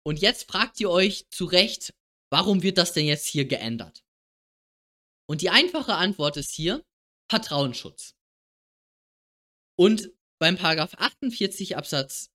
Und 0.05 0.21
jetzt 0.21 0.51
fragt 0.51 0.81
ihr 0.81 0.91
euch 0.91 1.29
zu 1.31 1.45
Recht, 1.45 1.95
warum 2.31 2.63
wird 2.63 2.79
das 2.79 2.93
denn 2.93 3.07
jetzt 3.07 3.27
hier 3.27 3.45
geändert? 3.45 4.05
Und 5.29 5.43
die 5.43 5.51
einfache 5.51 5.95
Antwort 5.95 6.37
ist 6.37 6.53
hier 6.55 6.85
Vertrauensschutz. 7.31 8.15
Und 9.79 10.11
beim 10.41 10.57
Paragraph 10.57 10.95
48 10.95 11.77
Absatz 11.77 12.31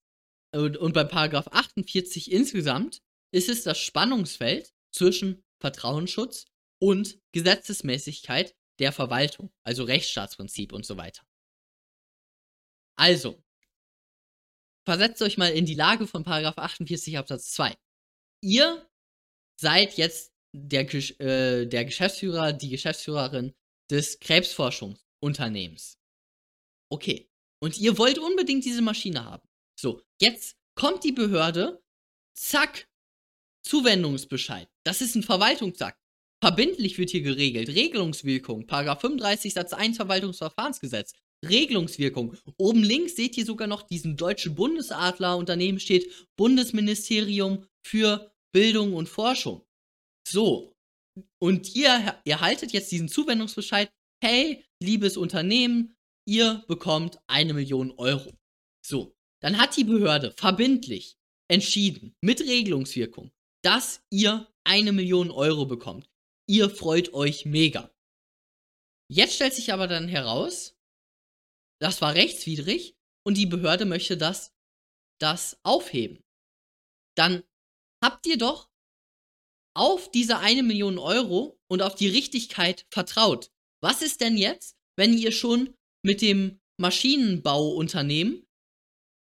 und, 0.53 0.77
und 0.77 0.93
beim 0.93 1.09
Paragraph 1.09 1.47
48 1.47 2.31
insgesamt 2.31 3.01
ist 3.33 3.49
es 3.49 3.63
das 3.63 3.79
Spannungsfeld 3.79 4.71
zwischen 4.91 5.43
Vertrauensschutz 5.59 6.45
und 6.83 7.17
Gesetzesmäßigkeit 7.31 8.57
der 8.77 8.91
Verwaltung, 8.91 9.53
also 9.63 9.85
Rechtsstaatsprinzip 9.85 10.73
und 10.73 10.85
so 10.85 10.97
weiter. 10.97 11.25
Also, 12.97 13.41
versetzt 14.85 15.21
euch 15.21 15.37
mal 15.37 15.53
in 15.53 15.65
die 15.65 15.75
Lage 15.75 16.07
von 16.07 16.25
Paragraph 16.25 16.57
48 16.57 17.17
Absatz 17.17 17.53
2. 17.53 17.77
Ihr 18.41 18.85
seid 19.55 19.95
jetzt 19.95 20.33
der, 20.51 20.93
äh, 21.21 21.67
der 21.67 21.85
Geschäftsführer, 21.85 22.51
die 22.51 22.69
Geschäftsführerin 22.69 23.55
des 23.89 24.19
Krebsforschungsunternehmens. 24.19 25.97
Okay. 26.91 27.29
Und 27.61 27.77
ihr 27.77 27.97
wollt 27.97 28.19
unbedingt 28.19 28.65
diese 28.65 28.81
Maschine 28.81 29.23
haben. 29.23 29.47
So, 29.79 30.03
jetzt 30.19 30.57
kommt 30.75 31.05
die 31.05 31.13
Behörde, 31.13 31.81
zack, 32.35 32.89
Zuwendungsbescheid. 33.61 34.69
Das 34.83 34.99
ist 34.99 35.15
ein 35.15 35.23
Verwaltungsakt. 35.23 36.02
Verbindlich 36.43 36.97
wird 36.97 37.09
hier 37.09 37.21
geregelt. 37.21 37.69
Regelungswirkung. 37.69 38.67
Paragraph 38.67 38.99
35 38.99 39.53
Satz 39.53 39.71
1 39.71 39.95
Verwaltungsverfahrensgesetz. 39.95 41.13
Regelungswirkung. 41.47 42.35
Oben 42.57 42.83
links 42.83 43.15
seht 43.15 43.37
ihr 43.37 43.45
sogar 43.45 43.65
noch 43.69 43.83
diesen 43.83 44.17
deutschen 44.17 44.53
Bundesadler 44.53 45.37
und 45.37 45.47
daneben 45.47 45.79
steht 45.79 46.27
Bundesministerium 46.35 47.65
für 47.87 48.29
Bildung 48.51 48.93
und 48.93 49.07
Forschung. 49.07 49.65
So. 50.27 50.75
Und 51.41 51.73
ihr 51.77 52.19
erhaltet 52.25 52.73
jetzt 52.73 52.91
diesen 52.91 53.07
Zuwendungsbescheid. 53.07 53.89
Hey, 54.21 54.65
liebes 54.81 55.15
Unternehmen, 55.15 55.95
ihr 56.27 56.65
bekommt 56.67 57.19
eine 57.25 57.53
Million 57.53 57.91
Euro. 57.91 58.33
So. 58.85 59.15
Dann 59.41 59.57
hat 59.57 59.77
die 59.77 59.85
Behörde 59.85 60.33
verbindlich 60.35 61.15
entschieden, 61.49 62.17
mit 62.19 62.41
Regelungswirkung, 62.41 63.31
dass 63.63 64.01
ihr 64.09 64.49
eine 64.65 64.91
Million 64.91 65.31
Euro 65.31 65.65
bekommt. 65.65 66.09
Ihr 66.47 66.69
freut 66.69 67.13
euch 67.13 67.45
mega. 67.45 67.93
Jetzt 69.09 69.35
stellt 69.35 69.53
sich 69.53 69.71
aber 69.71 69.87
dann 69.87 70.07
heraus, 70.07 70.75
das 71.79 72.01
war 72.01 72.15
rechtswidrig 72.15 72.97
und 73.25 73.37
die 73.37 73.45
Behörde 73.45 73.85
möchte 73.85 74.17
das, 74.17 74.53
das 75.19 75.59
aufheben. 75.63 76.23
Dann 77.15 77.43
habt 78.03 78.25
ihr 78.25 78.37
doch 78.37 78.69
auf 79.75 80.11
diese 80.11 80.39
eine 80.39 80.63
Million 80.63 80.97
Euro 80.97 81.59
und 81.67 81.81
auf 81.81 81.95
die 81.95 82.09
Richtigkeit 82.09 82.85
vertraut. 82.91 83.51
Was 83.81 84.01
ist 84.01 84.21
denn 84.21 84.37
jetzt, 84.37 84.77
wenn 84.95 85.17
ihr 85.17 85.31
schon 85.31 85.75
mit 86.03 86.21
dem 86.21 86.61
Maschinenbauunternehmen 86.77 88.47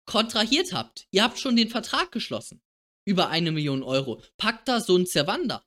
kontrahiert 0.06 0.72
habt? 0.72 1.06
Ihr 1.10 1.22
habt 1.22 1.38
schon 1.38 1.56
den 1.56 1.68
Vertrag 1.68 2.12
geschlossen. 2.12 2.62
Über 3.04 3.28
eine 3.28 3.50
Million 3.50 3.82
Euro. 3.82 4.22
Pacta 4.36 4.80
sunt 4.80 5.08
servanda. 5.08 5.64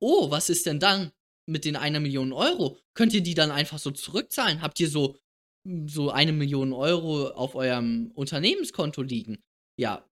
Oh, 0.00 0.30
was 0.30 0.50
ist 0.50 0.66
denn 0.66 0.80
dann 0.80 1.12
mit 1.46 1.64
den 1.64 1.76
einer 1.76 2.00
Million 2.00 2.32
Euro? 2.32 2.78
Könnt 2.94 3.14
ihr 3.14 3.22
die 3.22 3.34
dann 3.34 3.50
einfach 3.50 3.78
so 3.78 3.90
zurückzahlen? 3.90 4.62
Habt 4.62 4.80
ihr 4.80 4.88
so 4.88 5.16
so 5.86 6.10
eine 6.10 6.32
Million 6.32 6.72
Euro 6.72 7.28
auf 7.30 7.54
eurem 7.54 8.12
Unternehmenskonto 8.14 9.02
liegen? 9.02 9.42
Ja, 9.78 10.08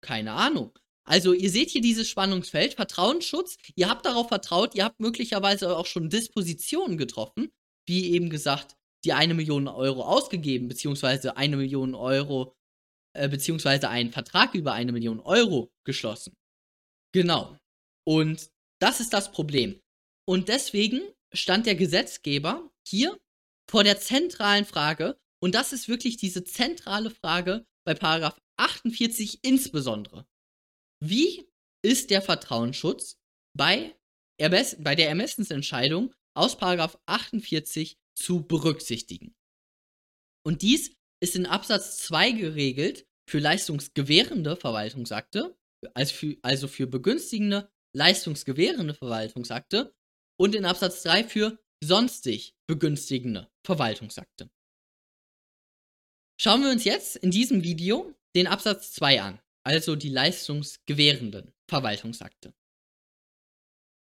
keine 0.00 0.32
Ahnung. 0.32 0.78
Also 1.06 1.34
ihr 1.34 1.50
seht 1.50 1.70
hier 1.70 1.82
dieses 1.82 2.08
Spannungsfeld, 2.08 2.74
Vertrauensschutz, 2.74 3.58
ihr 3.76 3.90
habt 3.90 4.06
darauf 4.06 4.28
vertraut, 4.28 4.74
ihr 4.74 4.84
habt 4.84 5.00
möglicherweise 5.00 5.76
auch 5.76 5.84
schon 5.84 6.08
Dispositionen 6.08 6.96
getroffen, 6.96 7.52
wie 7.86 8.12
eben 8.12 8.30
gesagt, 8.30 8.76
die 9.04 9.12
eine 9.12 9.34
Million 9.34 9.68
Euro 9.68 10.02
ausgegeben, 10.02 10.68
beziehungsweise 10.68 11.36
eine 11.36 11.58
Million 11.58 11.94
Euro, 11.94 12.56
äh, 13.12 13.28
beziehungsweise 13.28 13.90
einen 13.90 14.12
Vertrag 14.12 14.54
über 14.54 14.72
eine 14.72 14.92
Million 14.92 15.20
Euro 15.20 15.70
geschlossen. 15.84 16.34
Genau. 17.12 17.58
Und 18.06 18.50
das 18.84 19.00
ist 19.00 19.14
das 19.14 19.32
Problem. 19.32 19.80
Und 20.28 20.48
deswegen 20.48 21.00
stand 21.32 21.64
der 21.64 21.74
Gesetzgeber 21.74 22.70
hier 22.86 23.18
vor 23.68 23.82
der 23.82 23.98
zentralen 23.98 24.66
Frage, 24.66 25.18
und 25.42 25.54
das 25.54 25.72
ist 25.72 25.88
wirklich 25.88 26.18
diese 26.18 26.44
zentrale 26.44 27.10
Frage 27.10 27.66
bei 27.86 27.94
Paragraph 27.94 28.38
48 28.58 29.38
insbesondere. 29.42 30.26
Wie 31.02 31.48
ist 31.82 32.10
der 32.10 32.20
Vertrauensschutz 32.20 33.16
bei, 33.56 33.96
Ermess 34.38 34.76
bei 34.78 34.94
der 34.94 35.08
Ermessensentscheidung 35.08 36.14
aus 36.36 36.58
Paragraph 36.58 36.98
48 37.06 37.96
zu 38.14 38.46
berücksichtigen? 38.46 39.34
Und 40.46 40.60
dies 40.60 40.94
ist 41.22 41.36
in 41.36 41.46
Absatz 41.46 41.98
2 42.04 42.32
geregelt 42.32 43.06
für 43.26 43.38
leistungsgewährende 43.38 44.56
Verwaltungsakte, 44.56 45.56
also 45.94 46.14
für, 46.14 46.36
also 46.42 46.68
für 46.68 46.86
begünstigende, 46.86 47.70
leistungsgewährende 47.94 48.94
Verwaltungsakte 48.94 49.94
und 50.36 50.54
in 50.54 50.64
Absatz 50.64 51.02
3 51.02 51.24
für 51.24 51.58
sonstig 51.82 52.54
begünstigende 52.66 53.50
Verwaltungsakte. 53.64 54.50
Schauen 56.40 56.62
wir 56.62 56.70
uns 56.70 56.84
jetzt 56.84 57.16
in 57.16 57.30
diesem 57.30 57.62
Video 57.62 58.12
den 58.34 58.46
Absatz 58.46 58.92
2 58.92 59.22
an, 59.22 59.40
also 59.62 59.94
die 59.94 60.08
leistungsgewährenden 60.08 61.52
Verwaltungsakte. 61.68 62.52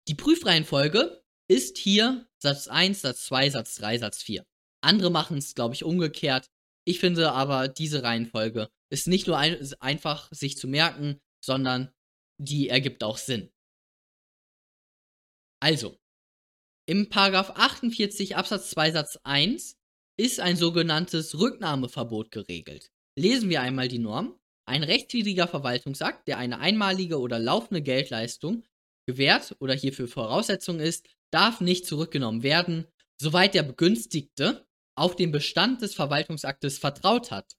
Die 0.07 0.15
Prüfreihenfolge 0.15 1.23
ist 1.49 1.77
hier 1.77 2.27
Satz 2.41 2.67
1, 2.67 3.01
Satz 3.01 3.25
2, 3.25 3.49
Satz 3.51 3.75
3, 3.75 3.99
Satz 3.99 4.23
4. 4.23 4.45
Andere 4.81 5.11
machen 5.11 5.37
es, 5.37 5.55
glaube 5.55 5.75
ich, 5.75 5.83
umgekehrt. 5.83 6.49
Ich 6.85 6.99
finde 6.99 7.31
aber, 7.31 7.67
diese 7.67 8.03
Reihenfolge 8.03 8.69
ist 8.91 9.07
nicht 9.07 9.27
nur 9.27 9.37
ein, 9.37 9.57
einfach 9.79 10.31
sich 10.31 10.57
zu 10.57 10.67
merken, 10.67 11.21
sondern 11.43 11.93
die 12.41 12.69
ergibt 12.69 13.03
auch 13.03 13.17
Sinn. 13.17 13.51
Also, 15.61 15.97
im 16.87 17.09
Paragraph 17.09 17.51
48 17.55 18.35
Absatz 18.35 18.69
2 18.71 18.91
Satz 18.91 19.19
1 19.23 19.77
ist 20.17 20.39
ein 20.39 20.55
sogenanntes 20.55 21.37
Rücknahmeverbot 21.37 22.31
geregelt. 22.31 22.91
Lesen 23.17 23.49
wir 23.49 23.61
einmal 23.61 23.87
die 23.87 23.99
Norm. 23.99 24.39
Ein 24.65 24.83
rechtswidriger 24.83 25.47
Verwaltungsakt, 25.47 26.27
der 26.27 26.37
eine 26.37 26.59
einmalige 26.59 27.19
oder 27.19 27.39
laufende 27.39 27.81
Geldleistung 27.81 28.63
gewährt 29.07 29.55
oder 29.59 29.73
hierfür 29.73 30.07
Voraussetzung 30.07 30.79
ist, 30.79 31.07
darf 31.31 31.61
nicht 31.61 31.85
zurückgenommen 31.85 32.43
werden, 32.43 32.85
soweit 33.19 33.53
der 33.53 33.63
Begünstigte 33.63 34.67
auf 34.95 35.15
den 35.15 35.31
Bestand 35.31 35.81
des 35.81 35.93
Verwaltungsaktes 35.93 36.77
vertraut 36.77 37.31
hat 37.31 37.57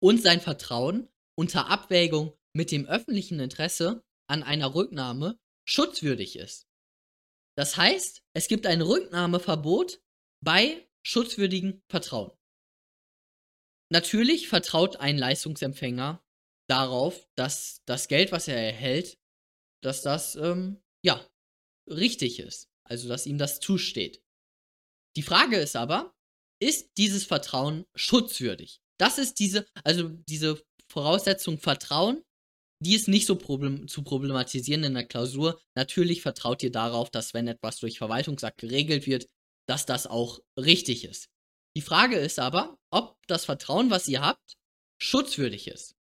und 0.00 0.22
sein 0.22 0.40
Vertrauen 0.40 1.08
unter 1.34 1.68
Abwägung 1.68 2.32
mit 2.52 2.70
dem 2.70 2.86
öffentlichen 2.86 3.40
Interesse 3.40 4.02
an 4.26 4.42
einer 4.42 4.74
Rücknahme 4.74 5.38
schutzwürdig 5.64 6.36
ist. 6.36 6.66
Das 7.56 7.76
heißt, 7.76 8.22
es 8.34 8.48
gibt 8.48 8.66
ein 8.66 8.80
Rücknahmeverbot 8.80 10.00
bei 10.42 10.88
schutzwürdigem 11.02 11.82
Vertrauen. 11.88 12.32
Natürlich 13.90 14.48
vertraut 14.48 14.96
ein 14.96 15.18
Leistungsempfänger 15.18 16.24
darauf, 16.68 17.28
dass 17.34 17.82
das 17.84 18.08
Geld, 18.08 18.32
was 18.32 18.48
er 18.48 18.56
erhält, 18.56 19.18
dass 19.82 20.00
das, 20.00 20.34
ähm, 20.36 20.82
ja, 21.04 21.28
richtig 21.86 22.38
ist. 22.38 22.70
Also, 22.84 23.08
dass 23.08 23.26
ihm 23.26 23.38
das 23.38 23.60
zusteht. 23.60 24.22
Die 25.16 25.22
Frage 25.22 25.58
ist 25.58 25.76
aber, 25.76 26.14
ist 26.60 26.96
dieses 26.96 27.24
Vertrauen 27.24 27.86
schutzwürdig? 27.94 28.80
Das 28.98 29.18
ist 29.18 29.38
diese, 29.40 29.66
also 29.84 30.08
diese 30.08 30.62
Voraussetzung 30.88 31.58
Vertrauen 31.58 32.24
die 32.82 32.94
ist 32.94 33.08
nicht 33.08 33.26
so 33.26 33.36
problem 33.36 33.88
zu 33.88 34.02
problematisieren 34.02 34.84
in 34.84 34.94
der 34.94 35.06
Klausur. 35.06 35.60
Natürlich 35.74 36.22
vertraut 36.22 36.62
ihr 36.62 36.72
darauf, 36.72 37.10
dass 37.10 37.34
wenn 37.34 37.48
etwas 37.48 37.78
durch 37.78 37.98
Verwaltungsakt 37.98 38.58
geregelt 38.58 39.06
wird, 39.06 39.28
dass 39.66 39.86
das 39.86 40.06
auch 40.06 40.40
richtig 40.58 41.04
ist. 41.04 41.28
Die 41.76 41.82
Frage 41.82 42.16
ist 42.16 42.38
aber, 42.38 42.78
ob 42.90 43.16
das 43.26 43.44
Vertrauen, 43.44 43.90
was 43.90 44.08
ihr 44.08 44.20
habt, 44.20 44.56
schutzwürdig 44.98 45.68
ist. 45.68 45.96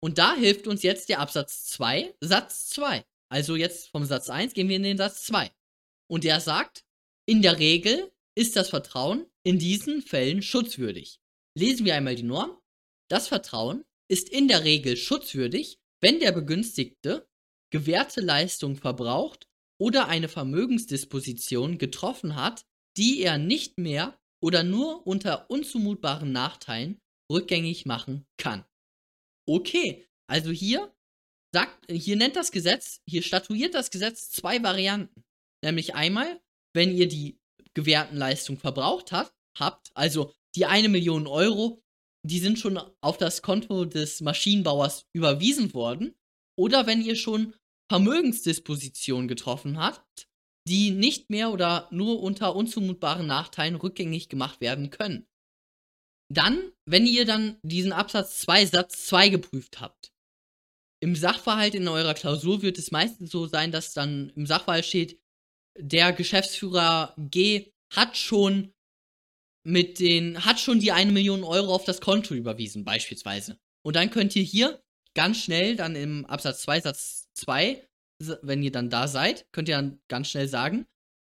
Und 0.00 0.18
da 0.18 0.34
hilft 0.34 0.66
uns 0.66 0.82
jetzt 0.82 1.08
der 1.08 1.20
Absatz 1.20 1.66
2, 1.66 2.14
Satz 2.20 2.68
2. 2.70 3.04
Also 3.30 3.56
jetzt 3.56 3.88
vom 3.88 4.04
Satz 4.04 4.30
1 4.30 4.54
gehen 4.54 4.68
wir 4.68 4.76
in 4.76 4.82
den 4.82 4.98
Satz 4.98 5.24
2. 5.26 5.50
Und 6.08 6.24
der 6.24 6.40
sagt, 6.40 6.84
in 7.26 7.42
der 7.42 7.58
Regel 7.58 8.10
ist 8.34 8.56
das 8.56 8.70
Vertrauen 8.70 9.26
in 9.44 9.58
diesen 9.58 10.02
Fällen 10.02 10.42
schutzwürdig. 10.42 11.20
Lesen 11.54 11.84
wir 11.84 11.94
einmal 11.94 12.14
die 12.14 12.22
Norm. 12.22 12.56
Das 13.10 13.28
Vertrauen 13.28 13.84
ist 14.08 14.28
in 14.28 14.48
der 14.48 14.64
Regel 14.64 14.96
schutzwürdig, 14.96 15.78
wenn 16.00 16.20
der 16.20 16.32
Begünstigte 16.32 17.28
gewährte 17.70 18.20
Leistung 18.20 18.76
verbraucht 18.76 19.46
oder 19.80 20.08
eine 20.08 20.28
Vermögensdisposition 20.28 21.78
getroffen 21.78 22.34
hat, 22.34 22.64
die 22.96 23.20
er 23.22 23.38
nicht 23.38 23.78
mehr 23.78 24.18
oder 24.42 24.62
nur 24.62 25.06
unter 25.06 25.50
unzumutbaren 25.50 26.32
Nachteilen 26.32 27.00
rückgängig 27.30 27.86
machen 27.86 28.26
kann. 28.38 28.64
Okay, 29.46 30.06
also 30.26 30.50
hier 30.50 30.94
sagt, 31.52 31.90
hier 31.90 32.16
nennt 32.16 32.36
das 32.36 32.52
Gesetz, 32.52 33.00
hier 33.08 33.22
statuiert 33.22 33.74
das 33.74 33.90
Gesetz 33.90 34.30
zwei 34.30 34.62
Varianten. 34.62 35.24
Nämlich 35.62 35.94
einmal, 35.94 36.40
wenn 36.74 36.94
ihr 36.94 37.08
die 37.08 37.38
gewährten 37.74 38.16
Leistungen 38.16 38.58
verbraucht 38.58 39.12
hat, 39.12 39.32
habt, 39.58 39.90
also 39.94 40.32
die 40.54 40.66
eine 40.66 40.88
Million 40.88 41.26
Euro, 41.26 41.82
die 42.22 42.38
sind 42.38 42.58
schon 42.58 42.78
auf 43.00 43.16
das 43.16 43.42
Konto 43.42 43.84
des 43.84 44.20
Maschinenbauers 44.20 45.06
überwiesen 45.12 45.72
worden. 45.74 46.14
Oder 46.56 46.86
wenn 46.86 47.02
ihr 47.02 47.16
schon 47.16 47.54
Vermögensdispositionen 47.88 49.28
getroffen 49.28 49.78
hat, 49.78 50.28
die 50.66 50.90
nicht 50.90 51.30
mehr 51.30 51.50
oder 51.50 51.88
nur 51.90 52.20
unter 52.20 52.54
unzumutbaren 52.54 53.26
Nachteilen 53.26 53.76
rückgängig 53.76 54.28
gemacht 54.28 54.60
werden 54.60 54.90
können. 54.90 55.26
Dann, 56.30 56.72
wenn 56.84 57.06
ihr 57.06 57.24
dann 57.24 57.58
diesen 57.62 57.92
Absatz 57.92 58.40
2 58.40 58.66
Satz 58.66 59.06
2 59.06 59.30
geprüft 59.30 59.80
habt, 59.80 60.12
im 61.00 61.16
Sachverhalt 61.16 61.74
in 61.74 61.88
eurer 61.88 62.12
Klausur 62.12 62.60
wird 62.60 62.76
es 62.76 62.90
meistens 62.90 63.30
so 63.30 63.46
sein, 63.46 63.72
dass 63.72 63.94
dann 63.94 64.30
im 64.30 64.46
Sachverhalt 64.46 64.84
steht, 64.84 65.18
der 65.78 66.12
Geschäftsführer 66.12 67.14
G 67.16 67.72
hat 67.90 68.16
schon 68.16 68.74
mit 69.68 70.00
den, 70.00 70.46
hat 70.46 70.58
schon 70.58 70.80
die 70.80 70.92
eine 70.92 71.12
Million 71.12 71.44
Euro 71.44 71.74
auf 71.74 71.84
das 71.84 72.00
Konto 72.00 72.34
überwiesen, 72.34 72.84
beispielsweise. 72.84 73.60
Und 73.82 73.96
dann 73.96 74.10
könnt 74.10 74.34
ihr 74.34 74.42
hier 74.42 74.82
ganz 75.14 75.42
schnell 75.42 75.76
dann 75.76 75.94
im 75.94 76.24
Absatz 76.24 76.62
2, 76.62 76.80
Satz 76.80 77.28
2, 77.34 77.86
wenn 78.40 78.62
ihr 78.62 78.72
dann 78.72 78.88
da 78.88 79.06
seid, 79.08 79.46
könnt 79.52 79.68
ihr 79.68 79.76
dann 79.76 80.00
ganz 80.08 80.30
schnell 80.30 80.48
sagen, 80.48 80.86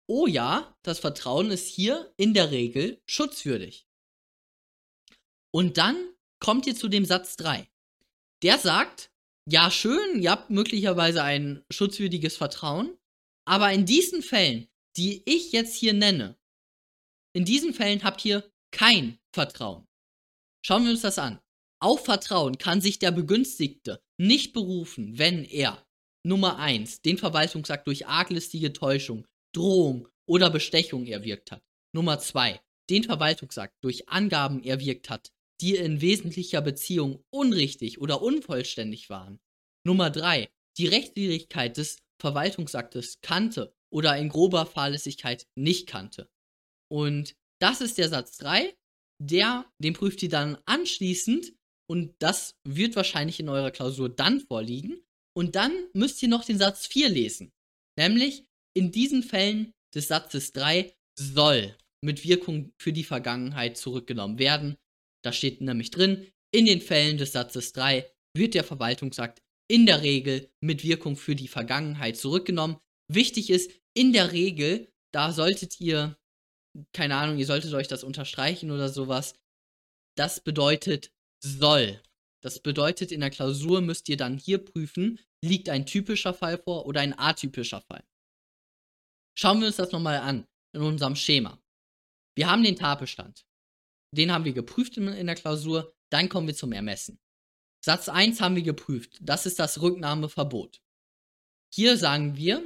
oh 0.07 0.25
ja, 0.25 0.73
das 0.83 0.99
Vertrauen 0.99 1.51
ist 1.51 1.67
hier 1.67 2.13
in 2.15 2.33
der 2.33 2.49
Regel 2.49 3.01
schutzwürdig. 3.05 3.87
Und 5.51 5.77
dann 5.77 5.97
kommt 6.39 6.65
ihr 6.65 6.75
zu 6.75 6.87
dem 6.87 7.03
Satz 7.03 7.35
3. 7.35 7.67
Der 8.41 8.57
sagt, 8.57 9.11
ja 9.49 9.69
schön, 9.69 10.21
ihr 10.21 10.31
habt 10.31 10.49
möglicherweise 10.49 11.23
ein 11.23 11.65
schutzwürdiges 11.69 12.37
Vertrauen, 12.37 12.97
aber 13.45 13.73
in 13.73 13.85
diesen 13.85 14.23
Fällen, 14.23 14.69
die 14.95 15.23
ich 15.25 15.51
jetzt 15.51 15.75
hier 15.75 15.93
nenne, 15.93 16.38
in 17.39 17.45
diesen 17.45 17.73
Fällen 17.73 18.03
habt 18.03 18.25
ihr 18.25 18.43
kein 18.69 19.17
Vertrauen. 19.33 19.87
Schauen 20.61 20.83
wir 20.83 20.91
uns 20.91 21.03
das 21.03 21.17
an. 21.17 21.39
Auf 21.81 22.03
Vertrauen 22.03 22.57
kann 22.57 22.81
sich 22.81 22.99
der 22.99 23.11
Begünstigte 23.11 24.01
nicht 24.17 24.51
berufen, 24.51 25.17
wenn 25.17 25.45
er 25.45 25.87
Nummer 26.27 26.57
1 26.57 27.01
den 27.01 27.17
Verwaltungsakt 27.17 27.87
durch 27.87 28.07
arglistige 28.07 28.73
Täuschung, 28.73 29.25
Drohung 29.55 30.09
oder 30.27 30.49
Bestechung 30.49 31.05
erwirkt 31.05 31.51
hat. 31.51 31.63
Nummer 31.95 32.19
2 32.19 32.59
den 32.89 33.05
Verwaltungsakt 33.05 33.75
durch 33.85 34.09
Angaben 34.09 34.61
erwirkt 34.61 35.09
hat, 35.09 35.31
die 35.61 35.77
in 35.77 36.01
wesentlicher 36.01 36.59
Beziehung 36.59 37.23
unrichtig 37.29 38.01
oder 38.01 38.21
unvollständig 38.21 39.09
waren. 39.09 39.39
Nummer 39.85 40.09
3 40.09 40.49
die 40.77 40.87
Rechtswidrigkeit 40.87 41.77
des 41.77 41.99
Verwaltungsaktes 42.19 43.21
kannte 43.21 43.73
oder 43.89 44.17
in 44.17 44.27
grober 44.27 44.65
Fahrlässigkeit 44.65 45.47
nicht 45.55 45.87
kannte. 45.87 46.29
Und 46.91 47.35
das 47.61 47.81
ist 47.81 47.97
der 47.97 48.09
Satz 48.09 48.37
3. 48.37 48.75
Der, 49.21 49.65
den 49.79 49.93
prüft 49.93 50.23
ihr 50.23 50.29
dann 50.29 50.57
anschließend 50.65 51.53
und 51.89 52.15
das 52.19 52.55
wird 52.67 52.95
wahrscheinlich 52.95 53.39
in 53.39 53.49
eurer 53.49 53.71
Klausur 53.71 54.09
dann 54.09 54.39
vorliegen. 54.39 55.01
Und 55.35 55.55
dann 55.55 55.71
müsst 55.93 56.21
ihr 56.23 56.29
noch 56.29 56.45
den 56.45 56.57
Satz 56.57 56.87
4 56.87 57.09
lesen. 57.09 57.51
Nämlich, 57.97 58.45
in 58.75 58.91
diesen 58.91 59.23
Fällen 59.23 59.73
des 59.93 60.07
Satzes 60.07 60.51
3 60.53 60.93
soll 61.19 61.75
mit 62.01 62.23
Wirkung 62.23 62.71
für 62.79 62.93
die 62.93 63.03
Vergangenheit 63.03 63.77
zurückgenommen 63.77 64.39
werden. 64.39 64.77
Da 65.23 65.33
steht 65.33 65.61
nämlich 65.61 65.91
drin, 65.91 66.27
in 66.53 66.65
den 66.65 66.81
Fällen 66.81 67.17
des 67.17 67.33
Satzes 67.33 67.73
3 67.73 68.09
wird 68.35 68.53
der 68.53 68.63
Verwaltungsakt 68.63 69.41
in 69.69 69.85
der 69.85 70.01
Regel 70.01 70.49
mit 70.61 70.83
Wirkung 70.83 71.15
für 71.15 71.35
die 71.35 71.47
Vergangenheit 71.47 72.17
zurückgenommen. 72.17 72.77
Wichtig 73.11 73.49
ist, 73.49 73.71
in 73.95 74.13
der 74.13 74.31
Regel, 74.31 74.91
da 75.13 75.31
solltet 75.31 75.79
ihr 75.79 76.17
keine 76.93 77.15
Ahnung, 77.15 77.37
ihr 77.37 77.45
solltet 77.45 77.73
euch 77.73 77.87
das 77.87 78.03
unterstreichen 78.03 78.71
oder 78.71 78.89
sowas. 78.89 79.35
Das 80.17 80.41
bedeutet 80.41 81.11
soll. 81.43 82.01
Das 82.41 82.59
bedeutet, 82.61 83.11
in 83.11 83.19
der 83.19 83.29
Klausur 83.29 83.81
müsst 83.81 84.07
ihr 84.09 84.17
dann 84.17 84.37
hier 84.37 84.63
prüfen, 84.63 85.19
liegt 85.43 85.69
ein 85.69 85.85
typischer 85.85 86.33
Fall 86.33 86.57
vor 86.57 86.85
oder 86.85 87.01
ein 87.01 87.17
atypischer 87.17 87.81
Fall. 87.81 88.03
Schauen 89.37 89.59
wir 89.59 89.67
uns 89.67 89.77
das 89.77 89.91
nochmal 89.91 90.19
an 90.19 90.47
in 90.73 90.81
unserem 90.81 91.15
Schema. 91.15 91.61
Wir 92.35 92.49
haben 92.49 92.63
den 92.63 92.75
Tatbestand. 92.75 93.45
Den 94.15 94.31
haben 94.31 94.45
wir 94.45 94.53
geprüft 94.53 94.97
in, 94.97 95.25
der 95.25 95.35
Klausur. 95.35 95.93
Dann 96.11 96.29
kommen 96.29 96.47
wir 96.47 96.55
zum 96.55 96.71
Ermessen. 96.71 97.19
Satz 97.83 98.09
1 98.09 98.41
haben 98.41 98.55
wir 98.55 98.63
geprüft. 98.63 99.19
Das 99.21 99.45
ist 99.45 99.59
das 99.59 99.81
Rücknahmeverbot. 99.81 100.81
Hier 101.73 101.97
sagen 101.97 102.35
wir, 102.35 102.63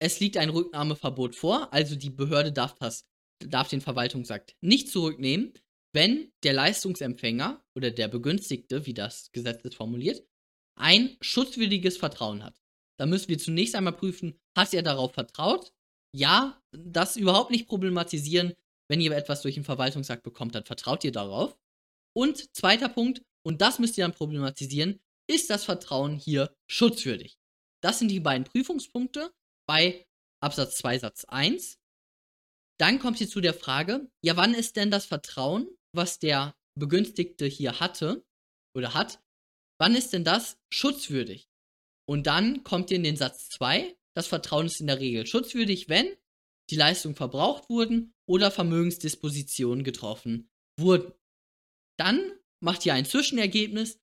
es 0.00 0.20
liegt 0.20 0.36
ein 0.36 0.50
Rücknahmeverbot 0.50 1.34
vor, 1.34 1.72
also 1.72 1.96
die 1.96 2.10
Behörde 2.10 2.52
darf, 2.52 2.74
das, 2.74 3.06
darf 3.38 3.68
den 3.68 3.80
Verwaltungsakt 3.80 4.56
nicht 4.60 4.88
zurücknehmen, 4.88 5.54
wenn 5.94 6.32
der 6.42 6.52
Leistungsempfänger 6.52 7.64
oder 7.76 7.90
der 7.90 8.08
Begünstigte, 8.08 8.84
wie 8.86 8.94
das 8.94 9.30
Gesetz 9.32 9.64
ist 9.64 9.76
formuliert, 9.76 10.26
ein 10.76 11.16
schutzwürdiges 11.20 11.96
Vertrauen 11.96 12.42
hat. 12.42 12.60
Da 12.98 13.06
müssen 13.06 13.28
wir 13.28 13.38
zunächst 13.38 13.74
einmal 13.74 13.92
prüfen, 13.92 14.38
hat 14.56 14.74
er 14.74 14.82
darauf 14.82 15.14
vertraut? 15.14 15.72
Ja, 16.14 16.60
das 16.72 17.16
überhaupt 17.16 17.50
nicht 17.50 17.68
problematisieren. 17.68 18.54
Wenn 18.88 19.00
ihr 19.00 19.12
etwas 19.12 19.42
durch 19.42 19.54
den 19.54 19.64
Verwaltungsakt 19.64 20.22
bekommt, 20.22 20.54
dann 20.54 20.64
vertraut 20.64 21.04
ihr 21.04 21.12
darauf. 21.12 21.56
Und 22.16 22.54
zweiter 22.54 22.88
Punkt, 22.88 23.22
und 23.44 23.60
das 23.60 23.78
müsst 23.78 23.98
ihr 23.98 24.04
dann 24.04 24.14
problematisieren, 24.14 25.00
ist 25.28 25.50
das 25.50 25.64
Vertrauen 25.64 26.16
hier 26.16 26.54
schutzwürdig? 26.70 27.38
Das 27.82 27.98
sind 27.98 28.08
die 28.08 28.20
beiden 28.20 28.44
Prüfungspunkte 28.44 29.32
bei 29.66 30.06
Absatz 30.42 30.76
2 30.78 30.98
Satz 30.98 31.24
1. 31.24 31.78
Dann 32.78 32.98
kommt 32.98 33.18
sie 33.18 33.28
zu 33.28 33.40
der 33.40 33.54
Frage, 33.54 34.10
ja, 34.22 34.36
wann 34.36 34.54
ist 34.54 34.76
denn 34.76 34.90
das 34.90 35.06
Vertrauen, 35.06 35.68
was 35.94 36.18
der 36.18 36.56
Begünstigte 36.78 37.46
hier 37.46 37.80
hatte 37.80 38.24
oder 38.76 38.94
hat, 38.94 39.22
wann 39.80 39.94
ist 39.94 40.12
denn 40.12 40.24
das 40.24 40.58
schutzwürdig? 40.72 41.48
Und 42.08 42.26
dann 42.26 42.64
kommt 42.64 42.90
ihr 42.90 42.96
in 42.96 43.04
den 43.04 43.16
Satz 43.16 43.48
2, 43.50 43.96
das 44.16 44.26
Vertrauen 44.26 44.66
ist 44.66 44.80
in 44.80 44.86
der 44.86 45.00
Regel 45.00 45.26
schutzwürdig, 45.26 45.88
wenn 45.88 46.16
die 46.70 46.76
Leistungen 46.76 47.14
verbraucht 47.14 47.68
wurden 47.68 48.14
oder 48.28 48.50
Vermögensdispositionen 48.50 49.84
getroffen 49.84 50.50
wurden. 50.78 51.12
Dann 51.98 52.38
macht 52.62 52.84
ihr 52.86 52.94
ein 52.94 53.04
Zwischenergebnis. 53.04 54.00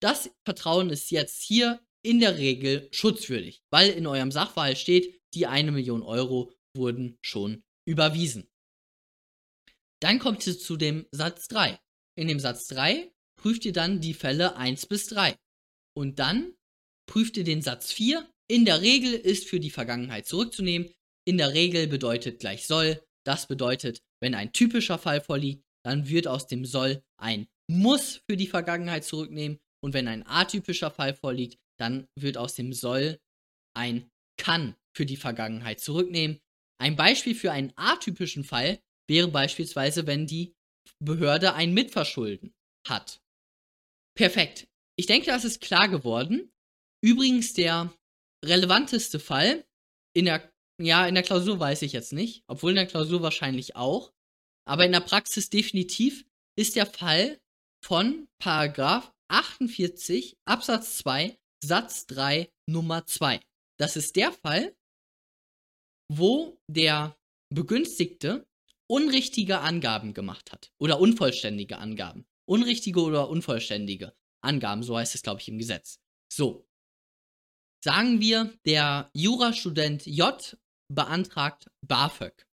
Das 0.00 0.30
Vertrauen 0.44 0.90
ist 0.90 1.10
jetzt 1.10 1.42
hier 1.42 1.80
in 2.04 2.20
der 2.20 2.38
Regel 2.38 2.88
schutzwürdig, 2.92 3.62
weil 3.70 3.90
in 3.90 4.06
eurem 4.06 4.32
Sachverhalt 4.32 4.78
steht, 4.78 5.20
die 5.34 5.46
eine 5.46 5.72
Million 5.72 6.02
Euro 6.02 6.52
wurden 6.76 7.18
schon 7.22 7.62
überwiesen. 7.86 8.48
Dann 10.02 10.18
kommt 10.18 10.46
ihr 10.46 10.58
zu 10.58 10.76
dem 10.76 11.06
Satz 11.12 11.48
3. 11.48 11.78
In 12.18 12.28
dem 12.28 12.40
Satz 12.40 12.66
3 12.68 13.12
prüft 13.40 13.64
ihr 13.64 13.72
dann 13.72 14.00
die 14.00 14.14
Fälle 14.14 14.56
1 14.56 14.86
bis 14.86 15.06
3. 15.06 15.36
Und 15.96 16.18
dann 16.18 16.54
prüft 17.08 17.36
ihr 17.36 17.44
den 17.44 17.62
Satz 17.62 17.92
4. 17.92 18.28
In 18.50 18.64
der 18.64 18.82
Regel 18.82 19.12
ist 19.14 19.48
für 19.48 19.60
die 19.60 19.70
Vergangenheit 19.70 20.26
zurückzunehmen. 20.26 20.92
In 21.24 21.38
der 21.38 21.54
Regel 21.54 21.86
bedeutet 21.86 22.40
gleich 22.40 22.66
soll. 22.66 23.02
Das 23.24 23.46
bedeutet, 23.46 24.02
wenn 24.20 24.34
ein 24.34 24.52
typischer 24.52 24.98
Fall 24.98 25.20
vorliegt, 25.20 25.62
dann 25.84 26.08
wird 26.08 26.26
aus 26.26 26.46
dem 26.48 26.64
soll 26.64 27.02
ein 27.16 27.46
muss 27.70 28.22
für 28.28 28.36
die 28.36 28.46
Vergangenheit 28.46 29.04
zurücknehmen. 29.04 29.58
Und 29.84 29.94
wenn 29.94 30.08
ein 30.08 30.26
atypischer 30.26 30.90
Fall 30.90 31.14
vorliegt, 31.14 31.58
dann 31.78 32.06
wird 32.18 32.36
aus 32.36 32.54
dem 32.54 32.72
soll 32.72 33.18
ein 33.74 34.10
kann 34.38 34.76
für 34.94 35.06
die 35.06 35.16
Vergangenheit 35.16 35.80
zurücknehmen. 35.80 36.40
Ein 36.80 36.96
Beispiel 36.96 37.34
für 37.34 37.52
einen 37.52 37.72
atypischen 37.76 38.44
Fall 38.44 38.80
wäre 39.08 39.28
beispielsweise, 39.28 40.06
wenn 40.06 40.26
die 40.26 40.54
Behörde 40.98 41.54
ein 41.54 41.74
Mitverschulden 41.74 42.52
hat. 42.86 43.20
Perfekt. 44.16 44.66
Ich 44.98 45.06
denke, 45.06 45.26
das 45.26 45.44
ist 45.44 45.60
klar 45.60 45.88
geworden. 45.88 46.50
Übrigens 47.02 47.54
der 47.54 47.92
relevanteste 48.44 49.18
Fall 49.18 49.64
in 50.14 50.26
der 50.26 50.52
ja, 50.80 51.06
in 51.06 51.14
der 51.14 51.22
Klausur 51.22 51.60
weiß 51.60 51.82
ich 51.82 51.92
jetzt 51.92 52.12
nicht, 52.12 52.42
obwohl 52.48 52.70
in 52.70 52.76
der 52.76 52.86
Klausur 52.86 53.22
wahrscheinlich 53.22 53.76
auch, 53.76 54.12
aber 54.66 54.84
in 54.84 54.92
der 54.92 55.00
Praxis 55.00 55.48
definitiv 55.48 56.24
ist 56.56 56.76
der 56.76 56.86
Fall 56.86 57.40
von 57.84 58.28
Paragraph 58.38 59.12
48 59.28 60.36
Absatz 60.44 60.98
2 60.98 61.38
Satz 61.64 62.06
3 62.06 62.52
Nummer 62.66 63.06
2. 63.06 63.40
Das 63.78 63.96
ist 63.96 64.16
der 64.16 64.32
Fall, 64.32 64.76
wo 66.10 66.60
der 66.66 67.16
Begünstigte 67.54 68.48
unrichtige 68.90 69.60
Angaben 69.60 70.12
gemacht 70.12 70.50
hat 70.50 70.72
oder 70.78 70.98
unvollständige 70.98 71.78
Angaben. 71.78 72.26
Unrichtige 72.48 73.00
oder 73.00 73.28
unvollständige 73.28 74.12
Angaben, 74.42 74.82
so 74.82 74.98
heißt 74.98 75.14
es, 75.14 75.22
glaube 75.22 75.40
ich, 75.40 75.48
im 75.48 75.58
Gesetz. 75.58 76.00
So. 76.32 76.66
Sagen 77.84 78.20
wir, 78.20 78.52
der 78.66 79.10
Jurastudent 79.14 80.04
J 80.06 80.56
beantragt 80.88 81.70
BAföG. 81.80 82.44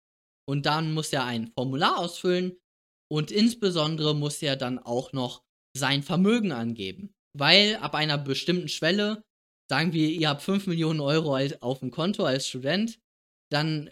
Und 0.47 0.67
dann 0.67 0.93
muss 0.93 1.13
er 1.13 1.25
ein 1.25 1.51
Formular 1.53 1.99
ausfüllen 1.99 2.59
und 3.11 3.31
insbesondere 3.31 4.15
muss 4.15 4.43
er 4.43 4.57
dann 4.57 4.79
auch 4.79 5.13
noch 5.13 5.45
sein 5.75 6.03
Vermögen 6.03 6.53
angeben 6.53 7.15
weil 7.39 7.77
ab 7.77 7.95
einer 7.95 8.19
bestimmten 8.19 8.69
Schwelle, 8.69 9.23
sagen 9.71 9.93
wir, 9.93 10.09
ihr 10.09 10.29
habt 10.29 10.43
5 10.43 10.67
Millionen 10.67 11.01
Euro 11.01 11.37
auf 11.61 11.81
dem 11.81 11.91
Konto 11.91 12.25
als 12.25 12.49
Student, 12.49 12.99
dann 13.51 13.91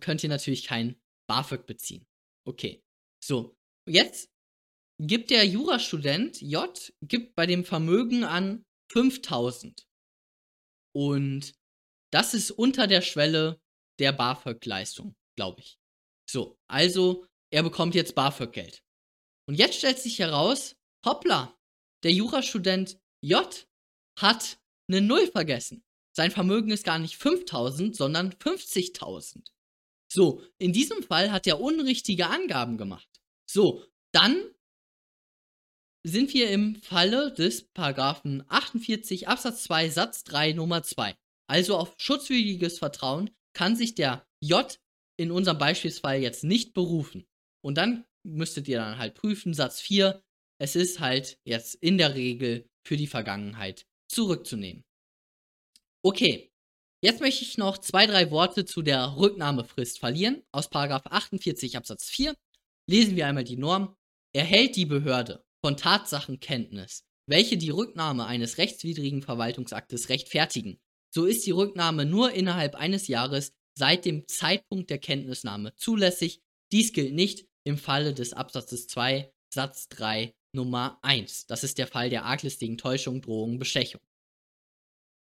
könnt 0.00 0.22
ihr 0.22 0.28
natürlich 0.28 0.64
kein 0.64 0.96
BAföG 1.28 1.66
beziehen. 1.66 2.06
Okay. 2.46 2.82
So, 3.22 3.56
jetzt 3.88 4.30
gibt 5.02 5.30
der 5.30 5.46
Jurastudent 5.46 6.40
J 6.40 6.92
gibt 7.02 7.34
bei 7.34 7.46
dem 7.46 7.64
Vermögen 7.64 8.24
an 8.24 8.64
5000. 8.92 9.86
Und 10.94 11.54
das 12.12 12.34
ist 12.34 12.50
unter 12.50 12.86
der 12.86 13.02
Schwelle 13.02 13.60
der 13.98 14.12
BAföG-Leistung, 14.12 15.14
glaube 15.36 15.60
ich. 15.60 15.78
So, 16.30 16.56
also 16.68 17.26
er 17.52 17.62
bekommt 17.62 17.94
jetzt 17.94 18.14
BAföG-Geld. 18.14 18.82
Und 19.48 19.56
jetzt 19.56 19.78
stellt 19.78 19.98
sich 19.98 20.18
heraus, 20.18 20.76
hoppla, 21.04 21.56
der 22.02 22.12
Jurastudent 22.12 22.98
J 23.20 23.66
hat 24.18 24.58
eine 24.88 25.00
Null 25.00 25.26
vergessen. 25.28 25.84
Sein 26.16 26.30
Vermögen 26.30 26.70
ist 26.70 26.84
gar 26.84 26.98
nicht 26.98 27.16
5000, 27.16 27.94
sondern 27.94 28.32
50.000. 28.32 29.50
So, 30.10 30.42
in 30.58 30.72
diesem 30.72 31.02
Fall 31.02 31.32
hat 31.32 31.46
er 31.46 31.60
unrichtige 31.60 32.28
Angaben 32.28 32.78
gemacht. 32.78 33.08
So, 33.46 33.84
dann 34.12 34.36
sind 36.04 36.32
wir 36.32 36.50
im 36.50 36.76
Falle 36.76 37.32
des 37.32 37.64
Paragraphen 37.64 38.44
48 38.48 39.28
Absatz 39.28 39.64
2 39.64 39.90
Satz 39.90 40.24
3 40.24 40.52
Nummer 40.52 40.82
2. 40.82 41.16
Also 41.48 41.76
auf 41.76 41.94
schutzwürdiges 41.98 42.78
Vertrauen 42.78 43.30
kann 43.52 43.76
sich 43.76 43.94
der 43.94 44.26
J 44.40 44.78
in 45.16 45.30
unserem 45.30 45.58
Beispielsfall 45.58 46.20
jetzt 46.20 46.44
nicht 46.44 46.74
berufen. 46.74 47.26
Und 47.62 47.76
dann 47.76 48.04
müsstet 48.22 48.68
ihr 48.68 48.78
dann 48.78 48.98
halt 48.98 49.14
prüfen, 49.14 49.54
Satz 49.54 49.80
4, 49.80 50.22
es 50.58 50.76
ist 50.76 51.00
halt 51.00 51.38
jetzt 51.44 51.74
in 51.76 51.98
der 51.98 52.14
Regel 52.14 52.68
für 52.86 52.96
die 52.96 53.06
Vergangenheit 53.06 53.86
zurückzunehmen. 54.08 54.84
Okay, 56.02 56.52
jetzt 57.02 57.20
möchte 57.20 57.44
ich 57.44 57.58
noch 57.58 57.78
zwei, 57.78 58.06
drei 58.06 58.30
Worte 58.30 58.64
zu 58.64 58.82
der 58.82 59.16
Rücknahmefrist 59.16 59.98
verlieren. 59.98 60.42
Aus 60.52 60.70
48 60.72 61.76
Absatz 61.76 62.08
4 62.08 62.34
lesen 62.88 63.16
wir 63.16 63.26
einmal 63.26 63.44
die 63.44 63.56
Norm. 63.56 63.96
Erhält 64.32 64.76
die 64.76 64.86
Behörde 64.86 65.44
von 65.64 65.76
Tatsachen 65.76 66.40
Kenntnis, 66.40 67.04
welche 67.26 67.56
die 67.56 67.70
Rücknahme 67.70 68.26
eines 68.26 68.58
rechtswidrigen 68.58 69.22
Verwaltungsaktes 69.22 70.10
rechtfertigen, 70.10 70.78
so 71.16 71.24
ist 71.24 71.46
die 71.46 71.52
Rücknahme 71.52 72.04
nur 72.04 72.32
innerhalb 72.32 72.74
eines 72.74 73.08
Jahres 73.08 73.54
seit 73.74 74.04
dem 74.04 74.28
Zeitpunkt 74.28 74.90
der 74.90 74.98
Kenntnisnahme 74.98 75.74
zulässig. 75.76 76.42
Dies 76.72 76.92
gilt 76.92 77.14
nicht 77.14 77.46
im 77.64 77.78
Falle 77.78 78.12
des 78.12 78.34
Absatzes 78.34 78.86
2 78.88 79.32
Satz 79.48 79.88
3 79.88 80.34
Nummer 80.56 80.98
1. 81.02 81.46
Das 81.46 81.62
ist 81.62 81.78
der 81.78 81.86
Fall 81.86 82.10
der 82.10 82.24
arglistigen 82.24 82.76
Täuschung, 82.76 83.22
Drohung, 83.22 83.58
Bestechung. 83.60 84.00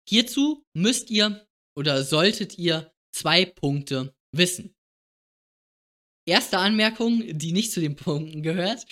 Hierzu 0.10 0.66
müsst 0.74 1.12
ihr 1.12 1.48
oder 1.78 2.04
solltet 2.04 2.58
ihr 2.58 2.92
zwei 3.14 3.46
Punkte 3.46 4.16
wissen. 4.32 4.76
Erste 6.28 6.58
Anmerkung, 6.58 7.38
die 7.38 7.52
nicht 7.52 7.72
zu 7.72 7.80
den 7.80 7.96
Punkten 7.96 8.42
gehört. 8.42 8.86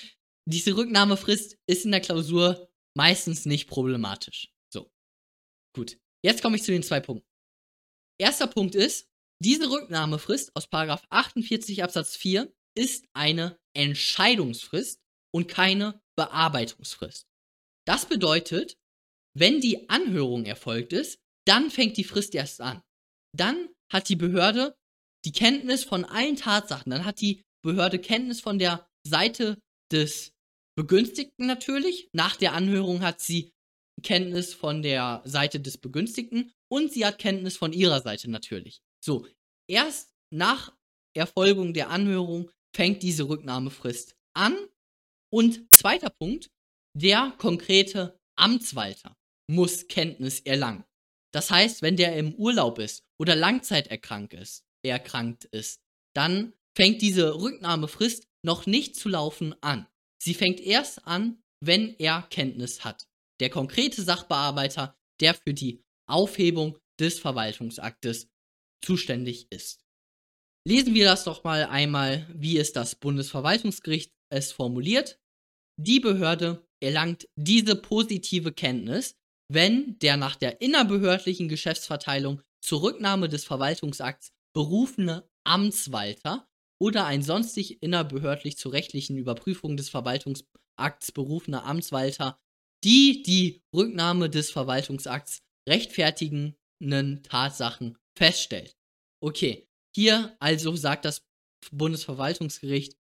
Diese 0.45 0.75
Rücknahmefrist 0.75 1.57
ist 1.67 1.85
in 1.85 1.91
der 1.91 2.01
Klausur 2.01 2.69
meistens 2.95 3.45
nicht 3.45 3.67
problematisch. 3.67 4.53
So. 4.71 4.91
Gut. 5.75 5.97
Jetzt 6.23 6.41
komme 6.41 6.57
ich 6.57 6.63
zu 6.63 6.71
den 6.71 6.83
zwei 6.83 6.99
Punkten. 6.99 7.27
Erster 8.19 8.47
Punkt 8.47 8.75
ist, 8.75 9.09
diese 9.41 9.69
Rücknahmefrist 9.69 10.55
aus 10.55 10.67
48 10.71 11.83
Absatz 11.83 12.15
4 12.15 12.53
ist 12.75 13.05
eine 13.13 13.59
Entscheidungsfrist 13.75 15.01
und 15.33 15.47
keine 15.47 16.02
Bearbeitungsfrist. 16.15 17.25
Das 17.85 18.05
bedeutet, 18.05 18.77
wenn 19.35 19.59
die 19.59 19.89
Anhörung 19.89 20.45
erfolgt 20.45 20.93
ist, 20.93 21.19
dann 21.45 21.69
fängt 21.69 21.97
die 21.97 22.03
Frist 22.03 22.35
erst 22.35 22.61
an. 22.61 22.81
Dann 23.35 23.69
hat 23.91 24.09
die 24.09 24.15
Behörde 24.15 24.75
die 25.25 25.31
Kenntnis 25.31 25.83
von 25.83 26.05
allen 26.05 26.35
Tatsachen. 26.35 26.91
Dann 26.91 27.05
hat 27.05 27.21
die 27.21 27.41
Behörde 27.63 27.99
Kenntnis 27.99 28.41
von 28.41 28.59
der 28.59 28.87
Seite 29.07 29.57
des 29.91 30.31
Begünstigten 30.75 31.45
natürlich. 31.45 32.09
Nach 32.13 32.35
der 32.35 32.53
Anhörung 32.53 33.01
hat 33.01 33.21
sie 33.21 33.51
Kenntnis 34.01 34.53
von 34.53 34.81
der 34.81 35.21
Seite 35.25 35.59
des 35.59 35.77
Begünstigten 35.77 36.51
und 36.71 36.91
sie 36.91 37.05
hat 37.05 37.19
Kenntnis 37.19 37.57
von 37.57 37.73
ihrer 37.73 38.01
Seite 38.01 38.29
natürlich. 38.29 38.81
So, 39.03 39.27
erst 39.69 40.11
nach 40.31 40.75
Erfolgung 41.15 41.73
der 41.73 41.89
Anhörung 41.89 42.49
fängt 42.75 43.03
diese 43.03 43.29
Rücknahmefrist 43.29 44.15
an. 44.35 44.57
Und 45.31 45.65
zweiter 45.83 46.11
Punkt, 46.11 46.49
der 46.97 47.33
konkrete 47.39 48.17
Amtswalter 48.37 49.17
muss 49.51 49.89
Kenntnis 49.89 50.39
erlangen. 50.39 50.85
Das 51.33 51.51
heißt, 51.51 51.81
wenn 51.81 51.97
der 51.97 52.15
im 52.15 52.33
Urlaub 52.35 52.79
ist 52.79 53.03
oder 53.19 53.35
langzeiterkrankt 53.35 54.33
ist, 54.33 54.63
erkrankt 54.85 55.43
ist, 55.43 55.81
dann 56.15 56.53
fängt 56.77 57.01
diese 57.01 57.35
Rücknahmefrist 57.35 58.29
noch 58.45 58.65
nicht 58.65 58.95
zu 58.95 59.09
laufen 59.09 59.61
an. 59.61 59.85
Sie 60.21 60.33
fängt 60.33 60.61
erst 60.61 61.05
an, 61.05 61.43
wenn 61.59 61.95
er 61.99 62.21
Kenntnis 62.29 62.85
hat. 62.85 63.05
Der 63.41 63.49
konkrete 63.49 64.03
Sachbearbeiter, 64.03 64.95
der 65.19 65.33
für 65.33 65.53
die 65.53 65.83
Aufhebung 66.07 66.77
des 66.97 67.19
Verwaltungsaktes 67.19 68.29
zuständig 68.81 69.51
ist. 69.51 69.83
Lesen 70.65 70.93
wir 70.93 71.03
das 71.03 71.25
doch 71.25 71.43
mal 71.43 71.65
einmal, 71.65 72.25
wie 72.33 72.57
es 72.57 72.71
das 72.71 72.95
Bundesverwaltungsgericht 72.95 74.13
es 74.29 74.53
formuliert. 74.53 75.19
Die 75.79 75.99
Behörde 75.99 76.65
erlangt 76.81 77.27
diese 77.35 77.75
positive 77.75 78.51
Kenntnis, 78.51 79.15
wenn 79.51 79.97
der 79.99 80.17
nach 80.17 80.35
der 80.35 80.61
innerbehördlichen 80.61 81.49
Geschäftsverteilung 81.49 82.41
zur 82.61 82.81
Rücknahme 82.83 83.29
des 83.29 83.45
Verwaltungsakts 83.45 84.31
berufene 84.53 85.27
Amtswalter 85.45 86.47
oder 86.81 87.05
ein 87.05 87.23
sonstig 87.23 87.81
innerbehördlich 87.81 88.57
zur 88.57 88.73
rechtlichen 88.73 89.17
Überprüfung 89.17 89.77
des 89.77 89.89
Verwaltungsakts 89.89 91.11
berufener 91.13 91.65
Amtswalter 91.65 92.39
die 92.83 93.23
die 93.23 93.63
Rücknahme 93.73 94.29
des 94.29 94.51
Verwaltungsakts 94.51 95.41
rechtfertigenden 95.67 97.23
Tatsachen 97.23 97.97
feststellt. 98.17 98.75
Okay, 99.21 99.67
hier 99.95 100.35
also 100.39 100.75
sagt 100.75 101.05
das 101.05 101.25
Bundesverwaltungsgericht, 101.71 102.97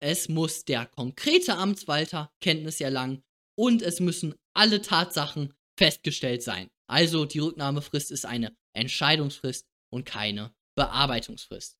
es 0.00 0.28
muss 0.28 0.64
der 0.64 0.86
konkrete 0.86 1.56
Amtswalter 1.56 2.32
Kenntnis 2.40 2.80
erlangen 2.80 3.22
und 3.58 3.82
es 3.82 4.00
müssen 4.00 4.34
alle 4.54 4.82
Tatsachen 4.82 5.54
festgestellt 5.78 6.42
sein. 6.42 6.68
Also 6.88 7.24
die 7.24 7.38
Rücknahmefrist 7.38 8.10
ist 8.10 8.26
eine 8.26 8.56
Entscheidungsfrist 8.74 9.66
und 9.92 10.04
keine 10.04 10.54
Bearbeitungsfrist. 10.76 11.78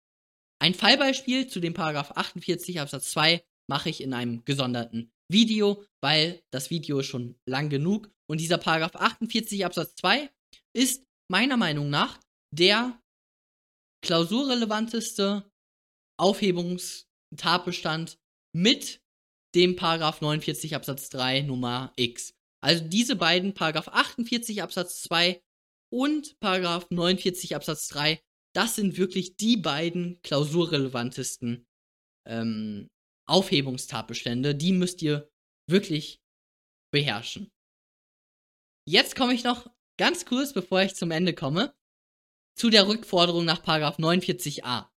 Ein 0.59 0.74
Fallbeispiel 0.74 1.48
zu 1.48 1.61
dem 1.61 1.74
Paragraph 1.74 2.12
48 2.12 2.81
Absatz 2.81 3.11
2 3.11 3.44
mache 3.68 3.90
ich 3.90 4.00
in 4.00 4.14
einem 4.14 4.44
gesonderten 4.44 5.12
Video, 5.31 5.85
weil 6.00 6.42
das 6.50 6.70
Video 6.70 7.00
ist 7.00 7.07
schon 7.07 7.38
lang 7.46 7.68
genug. 7.68 8.11
Und 8.29 8.40
dieser 8.40 8.59
Paragraph 8.59 8.96
48 8.96 9.64
Absatz 9.64 9.94
2 9.96 10.31
ist 10.72 11.05
meiner 11.29 11.57
Meinung 11.57 11.90
nach 11.90 12.18
der 12.52 13.00
klausurrelevanteste 14.02 15.50
Aufhebungstatbestand 17.32 18.18
mit 18.52 19.02
dem 19.54 19.76
Paragraph 19.76 20.20
49 20.20 20.74
Absatz 20.74 21.08
3 21.10 21.42
Nummer 21.42 21.92
X. 21.96 22.34
Also 22.62 22.84
diese 22.84 23.16
beiden, 23.16 23.54
Paragraph 23.54 23.88
48 23.88 24.62
Absatz 24.62 25.02
2 25.02 25.42
und 25.92 26.38
Paragraph 26.40 26.90
49 26.90 27.54
Absatz 27.54 27.88
3, 27.88 28.20
das 28.54 28.74
sind 28.74 28.96
wirklich 28.96 29.36
die 29.36 29.56
beiden 29.56 30.20
klausurrelevantesten 30.22 31.66
ähm, 32.26 32.88
Aufhebungstatbestände, 33.28 34.54
die 34.54 34.72
müsst 34.72 35.02
ihr 35.02 35.30
wirklich 35.68 36.20
beherrschen. 36.92 37.50
Jetzt 38.88 39.16
komme 39.16 39.34
ich 39.34 39.44
noch 39.44 39.70
ganz 39.98 40.24
kurz, 40.24 40.52
bevor 40.52 40.82
ich 40.82 40.94
zum 40.94 41.10
Ende 41.10 41.34
komme, 41.34 41.74
zu 42.56 42.70
der 42.70 42.88
Rückforderung 42.88 43.44
nach 43.44 43.62
49a. 43.98 44.88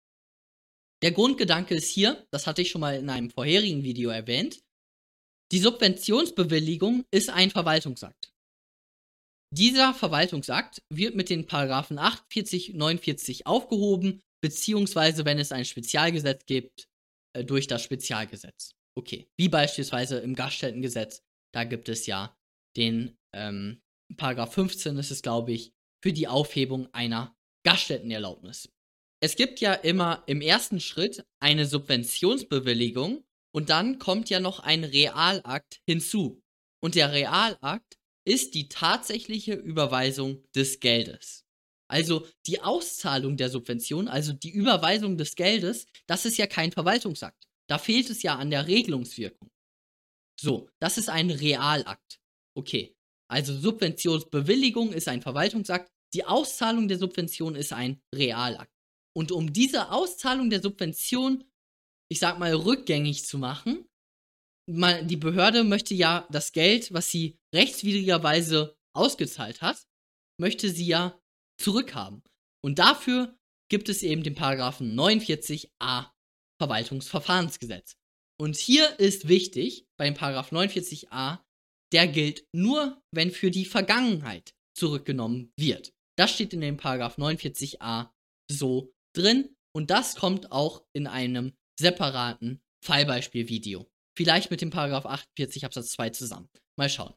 Der 1.01 1.11
Grundgedanke 1.11 1.75
ist 1.75 1.89
hier, 1.89 2.27
das 2.31 2.45
hatte 2.45 2.61
ich 2.61 2.71
schon 2.71 2.81
mal 2.81 2.97
in 2.97 3.09
einem 3.09 3.29
vorherigen 3.29 3.83
Video 3.83 4.09
erwähnt, 4.09 4.61
die 5.51 5.59
Subventionsbewilligung 5.59 7.05
ist 7.11 7.29
ein 7.29 7.49
Verwaltungsakt. 7.49 8.33
Dieser 9.51 9.95
Verwaltungsakt 9.95 10.83
wird 10.93 11.15
mit 11.15 11.29
den 11.29 11.47
Paragraphen 11.47 11.97
48, 11.97 12.75
49 12.75 13.47
aufgehoben, 13.47 14.21
beziehungsweise 14.43 15.25
wenn 15.25 15.39
es 15.39 15.51
ein 15.51 15.65
Spezialgesetz 15.65 16.45
gibt, 16.45 16.87
äh, 17.33 17.43
durch 17.43 17.65
das 17.65 17.81
Spezialgesetz. 17.83 18.75
Okay, 18.95 19.27
wie 19.37 19.49
beispielsweise 19.49 20.19
im 20.19 20.35
Gaststättengesetz, 20.35 21.23
da 21.53 21.63
gibt 21.63 21.89
es 21.89 22.05
ja 22.05 22.37
den 22.77 23.17
ähm, 23.33 23.81
Paragraph 24.17 24.53
15 24.53 24.97
ist 24.97 25.11
es, 25.11 25.21
glaube 25.21 25.51
ich, 25.51 25.71
für 26.03 26.13
die 26.13 26.27
Aufhebung 26.27 26.93
einer 26.93 27.35
Gaststättenerlaubnis. 27.65 28.69
Es 29.21 29.35
gibt 29.35 29.59
ja 29.59 29.73
immer 29.73 30.23
im 30.27 30.41
ersten 30.41 30.79
Schritt 30.79 31.25
eine 31.39 31.65
Subventionsbewilligung 31.65 33.25
und 33.53 33.69
dann 33.69 33.99
kommt 33.99 34.29
ja 34.29 34.39
noch 34.39 34.59
ein 34.59 34.83
Realakt 34.83 35.81
hinzu. 35.85 36.41
Und 36.81 36.95
der 36.95 37.11
Realakt 37.11 37.97
ist 38.25 38.53
die 38.53 38.69
tatsächliche 38.69 39.53
Überweisung 39.53 40.43
des 40.55 40.79
Geldes. 40.79 41.45
Also 41.89 42.27
die 42.45 42.61
Auszahlung 42.61 43.35
der 43.35 43.49
Subvention, 43.49 44.07
also 44.07 44.31
die 44.31 44.51
Überweisung 44.51 45.17
des 45.17 45.35
Geldes, 45.35 45.87
das 46.07 46.25
ist 46.25 46.37
ja 46.37 46.45
kein 46.47 46.71
Verwaltungsakt. 46.71 47.47
Da 47.67 47.77
fehlt 47.77 48.09
es 48.09 48.21
ja 48.21 48.35
an 48.35 48.51
der 48.51 48.67
Regelungswirkung. 48.67 49.49
So, 50.39 50.69
das 50.79 50.97
ist 50.97 51.09
ein 51.09 51.31
Realakt. 51.31 52.19
Okay. 52.55 52.95
Also 53.27 53.57
Subventionsbewilligung 53.57 54.93
ist 54.93 55.07
ein 55.07 55.21
Verwaltungsakt, 55.21 55.91
Die 56.15 56.25
Auszahlung 56.25 56.87
der 56.87 56.97
Subvention 56.97 57.55
ist 57.55 57.71
ein 57.71 58.01
Realakt. 58.15 58.73
Und 59.19 59.33
um 59.33 59.51
diese 59.51 59.91
Auszahlung 59.91 60.49
der 60.49 60.61
Subvention, 60.61 61.43
ich 62.09 62.19
sag 62.19 62.39
mal, 62.39 62.53
rückgängig 62.53 63.25
zu 63.25 63.37
machen, 63.37 63.85
mal, 64.65 65.05
die 65.05 65.17
Behörde 65.17 65.65
möchte 65.65 65.93
ja 65.93 66.25
das 66.31 66.53
Geld, 66.53 66.93
was 66.93 67.11
sie 67.11 67.37
rechtswidrigerweise 67.53 68.77
ausgezahlt 68.95 69.61
hat, 69.61 69.85
möchte 70.39 70.69
sie 70.69 70.85
ja 70.85 71.19
zurückhaben. 71.61 72.23
Und 72.63 72.79
dafür 72.79 73.37
gibt 73.69 73.89
es 73.89 74.03
eben 74.03 74.23
den 74.23 74.35
Paragraphen 74.35 74.97
49a 74.97 76.11
Verwaltungsverfahrensgesetz. 76.61 77.97
Und 78.39 78.55
hier 78.55 79.01
ist 79.01 79.27
wichtig, 79.27 79.85
beim 79.99 80.13
Paragraph 80.13 80.53
49a, 80.53 81.39
der 81.91 82.07
gilt 82.07 82.47
nur, 82.55 83.01
wenn 83.13 83.31
für 83.31 83.51
die 83.51 83.65
Vergangenheit 83.65 84.55
zurückgenommen 84.77 85.51
wird. 85.59 85.91
Das 86.17 86.31
steht 86.31 86.53
in 86.53 86.61
dem 86.61 86.77
Paragraph 86.77 87.17
49a 87.17 88.11
so 88.49 88.93
drin 89.13 89.55
und 89.75 89.89
das 89.89 90.15
kommt 90.15 90.51
auch 90.51 90.85
in 90.93 91.07
einem 91.07 91.53
separaten 91.79 92.61
Fallbeispielvideo. 92.83 93.89
Vielleicht 94.17 94.51
mit 94.51 94.61
dem 94.61 94.69
Paragraph 94.69 95.05
48 95.05 95.65
Absatz 95.65 95.89
2 95.89 96.09
zusammen. 96.09 96.49
Mal 96.77 96.89
schauen. 96.89 97.13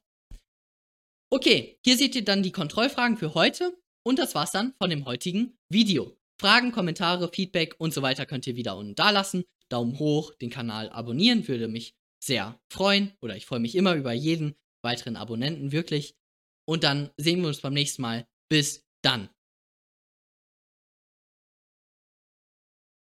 Okay, 1.30 1.78
hier 1.84 1.96
seht 1.96 2.14
ihr 2.14 2.24
dann 2.24 2.42
die 2.42 2.52
Kontrollfragen 2.52 3.16
für 3.16 3.34
heute 3.34 3.76
und 4.04 4.18
das 4.18 4.34
war's 4.34 4.52
dann 4.52 4.74
von 4.80 4.90
dem 4.90 5.06
heutigen 5.06 5.56
Video. 5.68 6.16
Fragen, 6.40 6.72
Kommentare, 6.72 7.30
Feedback 7.32 7.76
und 7.78 7.94
so 7.94 8.02
weiter 8.02 8.26
könnt 8.26 8.46
ihr 8.46 8.56
wieder 8.56 8.76
unten 8.76 8.94
da 8.94 9.10
lassen. 9.10 9.44
Daumen 9.68 9.98
hoch, 9.98 10.34
den 10.34 10.50
Kanal 10.50 10.90
abonnieren, 10.90 11.46
würde 11.48 11.68
mich 11.68 11.94
sehr 12.22 12.60
freuen. 12.70 13.12
Oder 13.20 13.36
ich 13.36 13.46
freue 13.46 13.60
mich 13.60 13.74
immer 13.74 13.94
über 13.94 14.12
jeden 14.12 14.54
weiteren 14.82 15.16
Abonnenten, 15.16 15.72
wirklich. 15.72 16.14
Und 16.68 16.84
dann 16.84 17.10
sehen 17.16 17.40
wir 17.40 17.48
uns 17.48 17.60
beim 17.60 17.74
nächsten 17.74 18.02
Mal. 18.02 18.26
Bis 18.48 18.84
dann. 19.02 19.30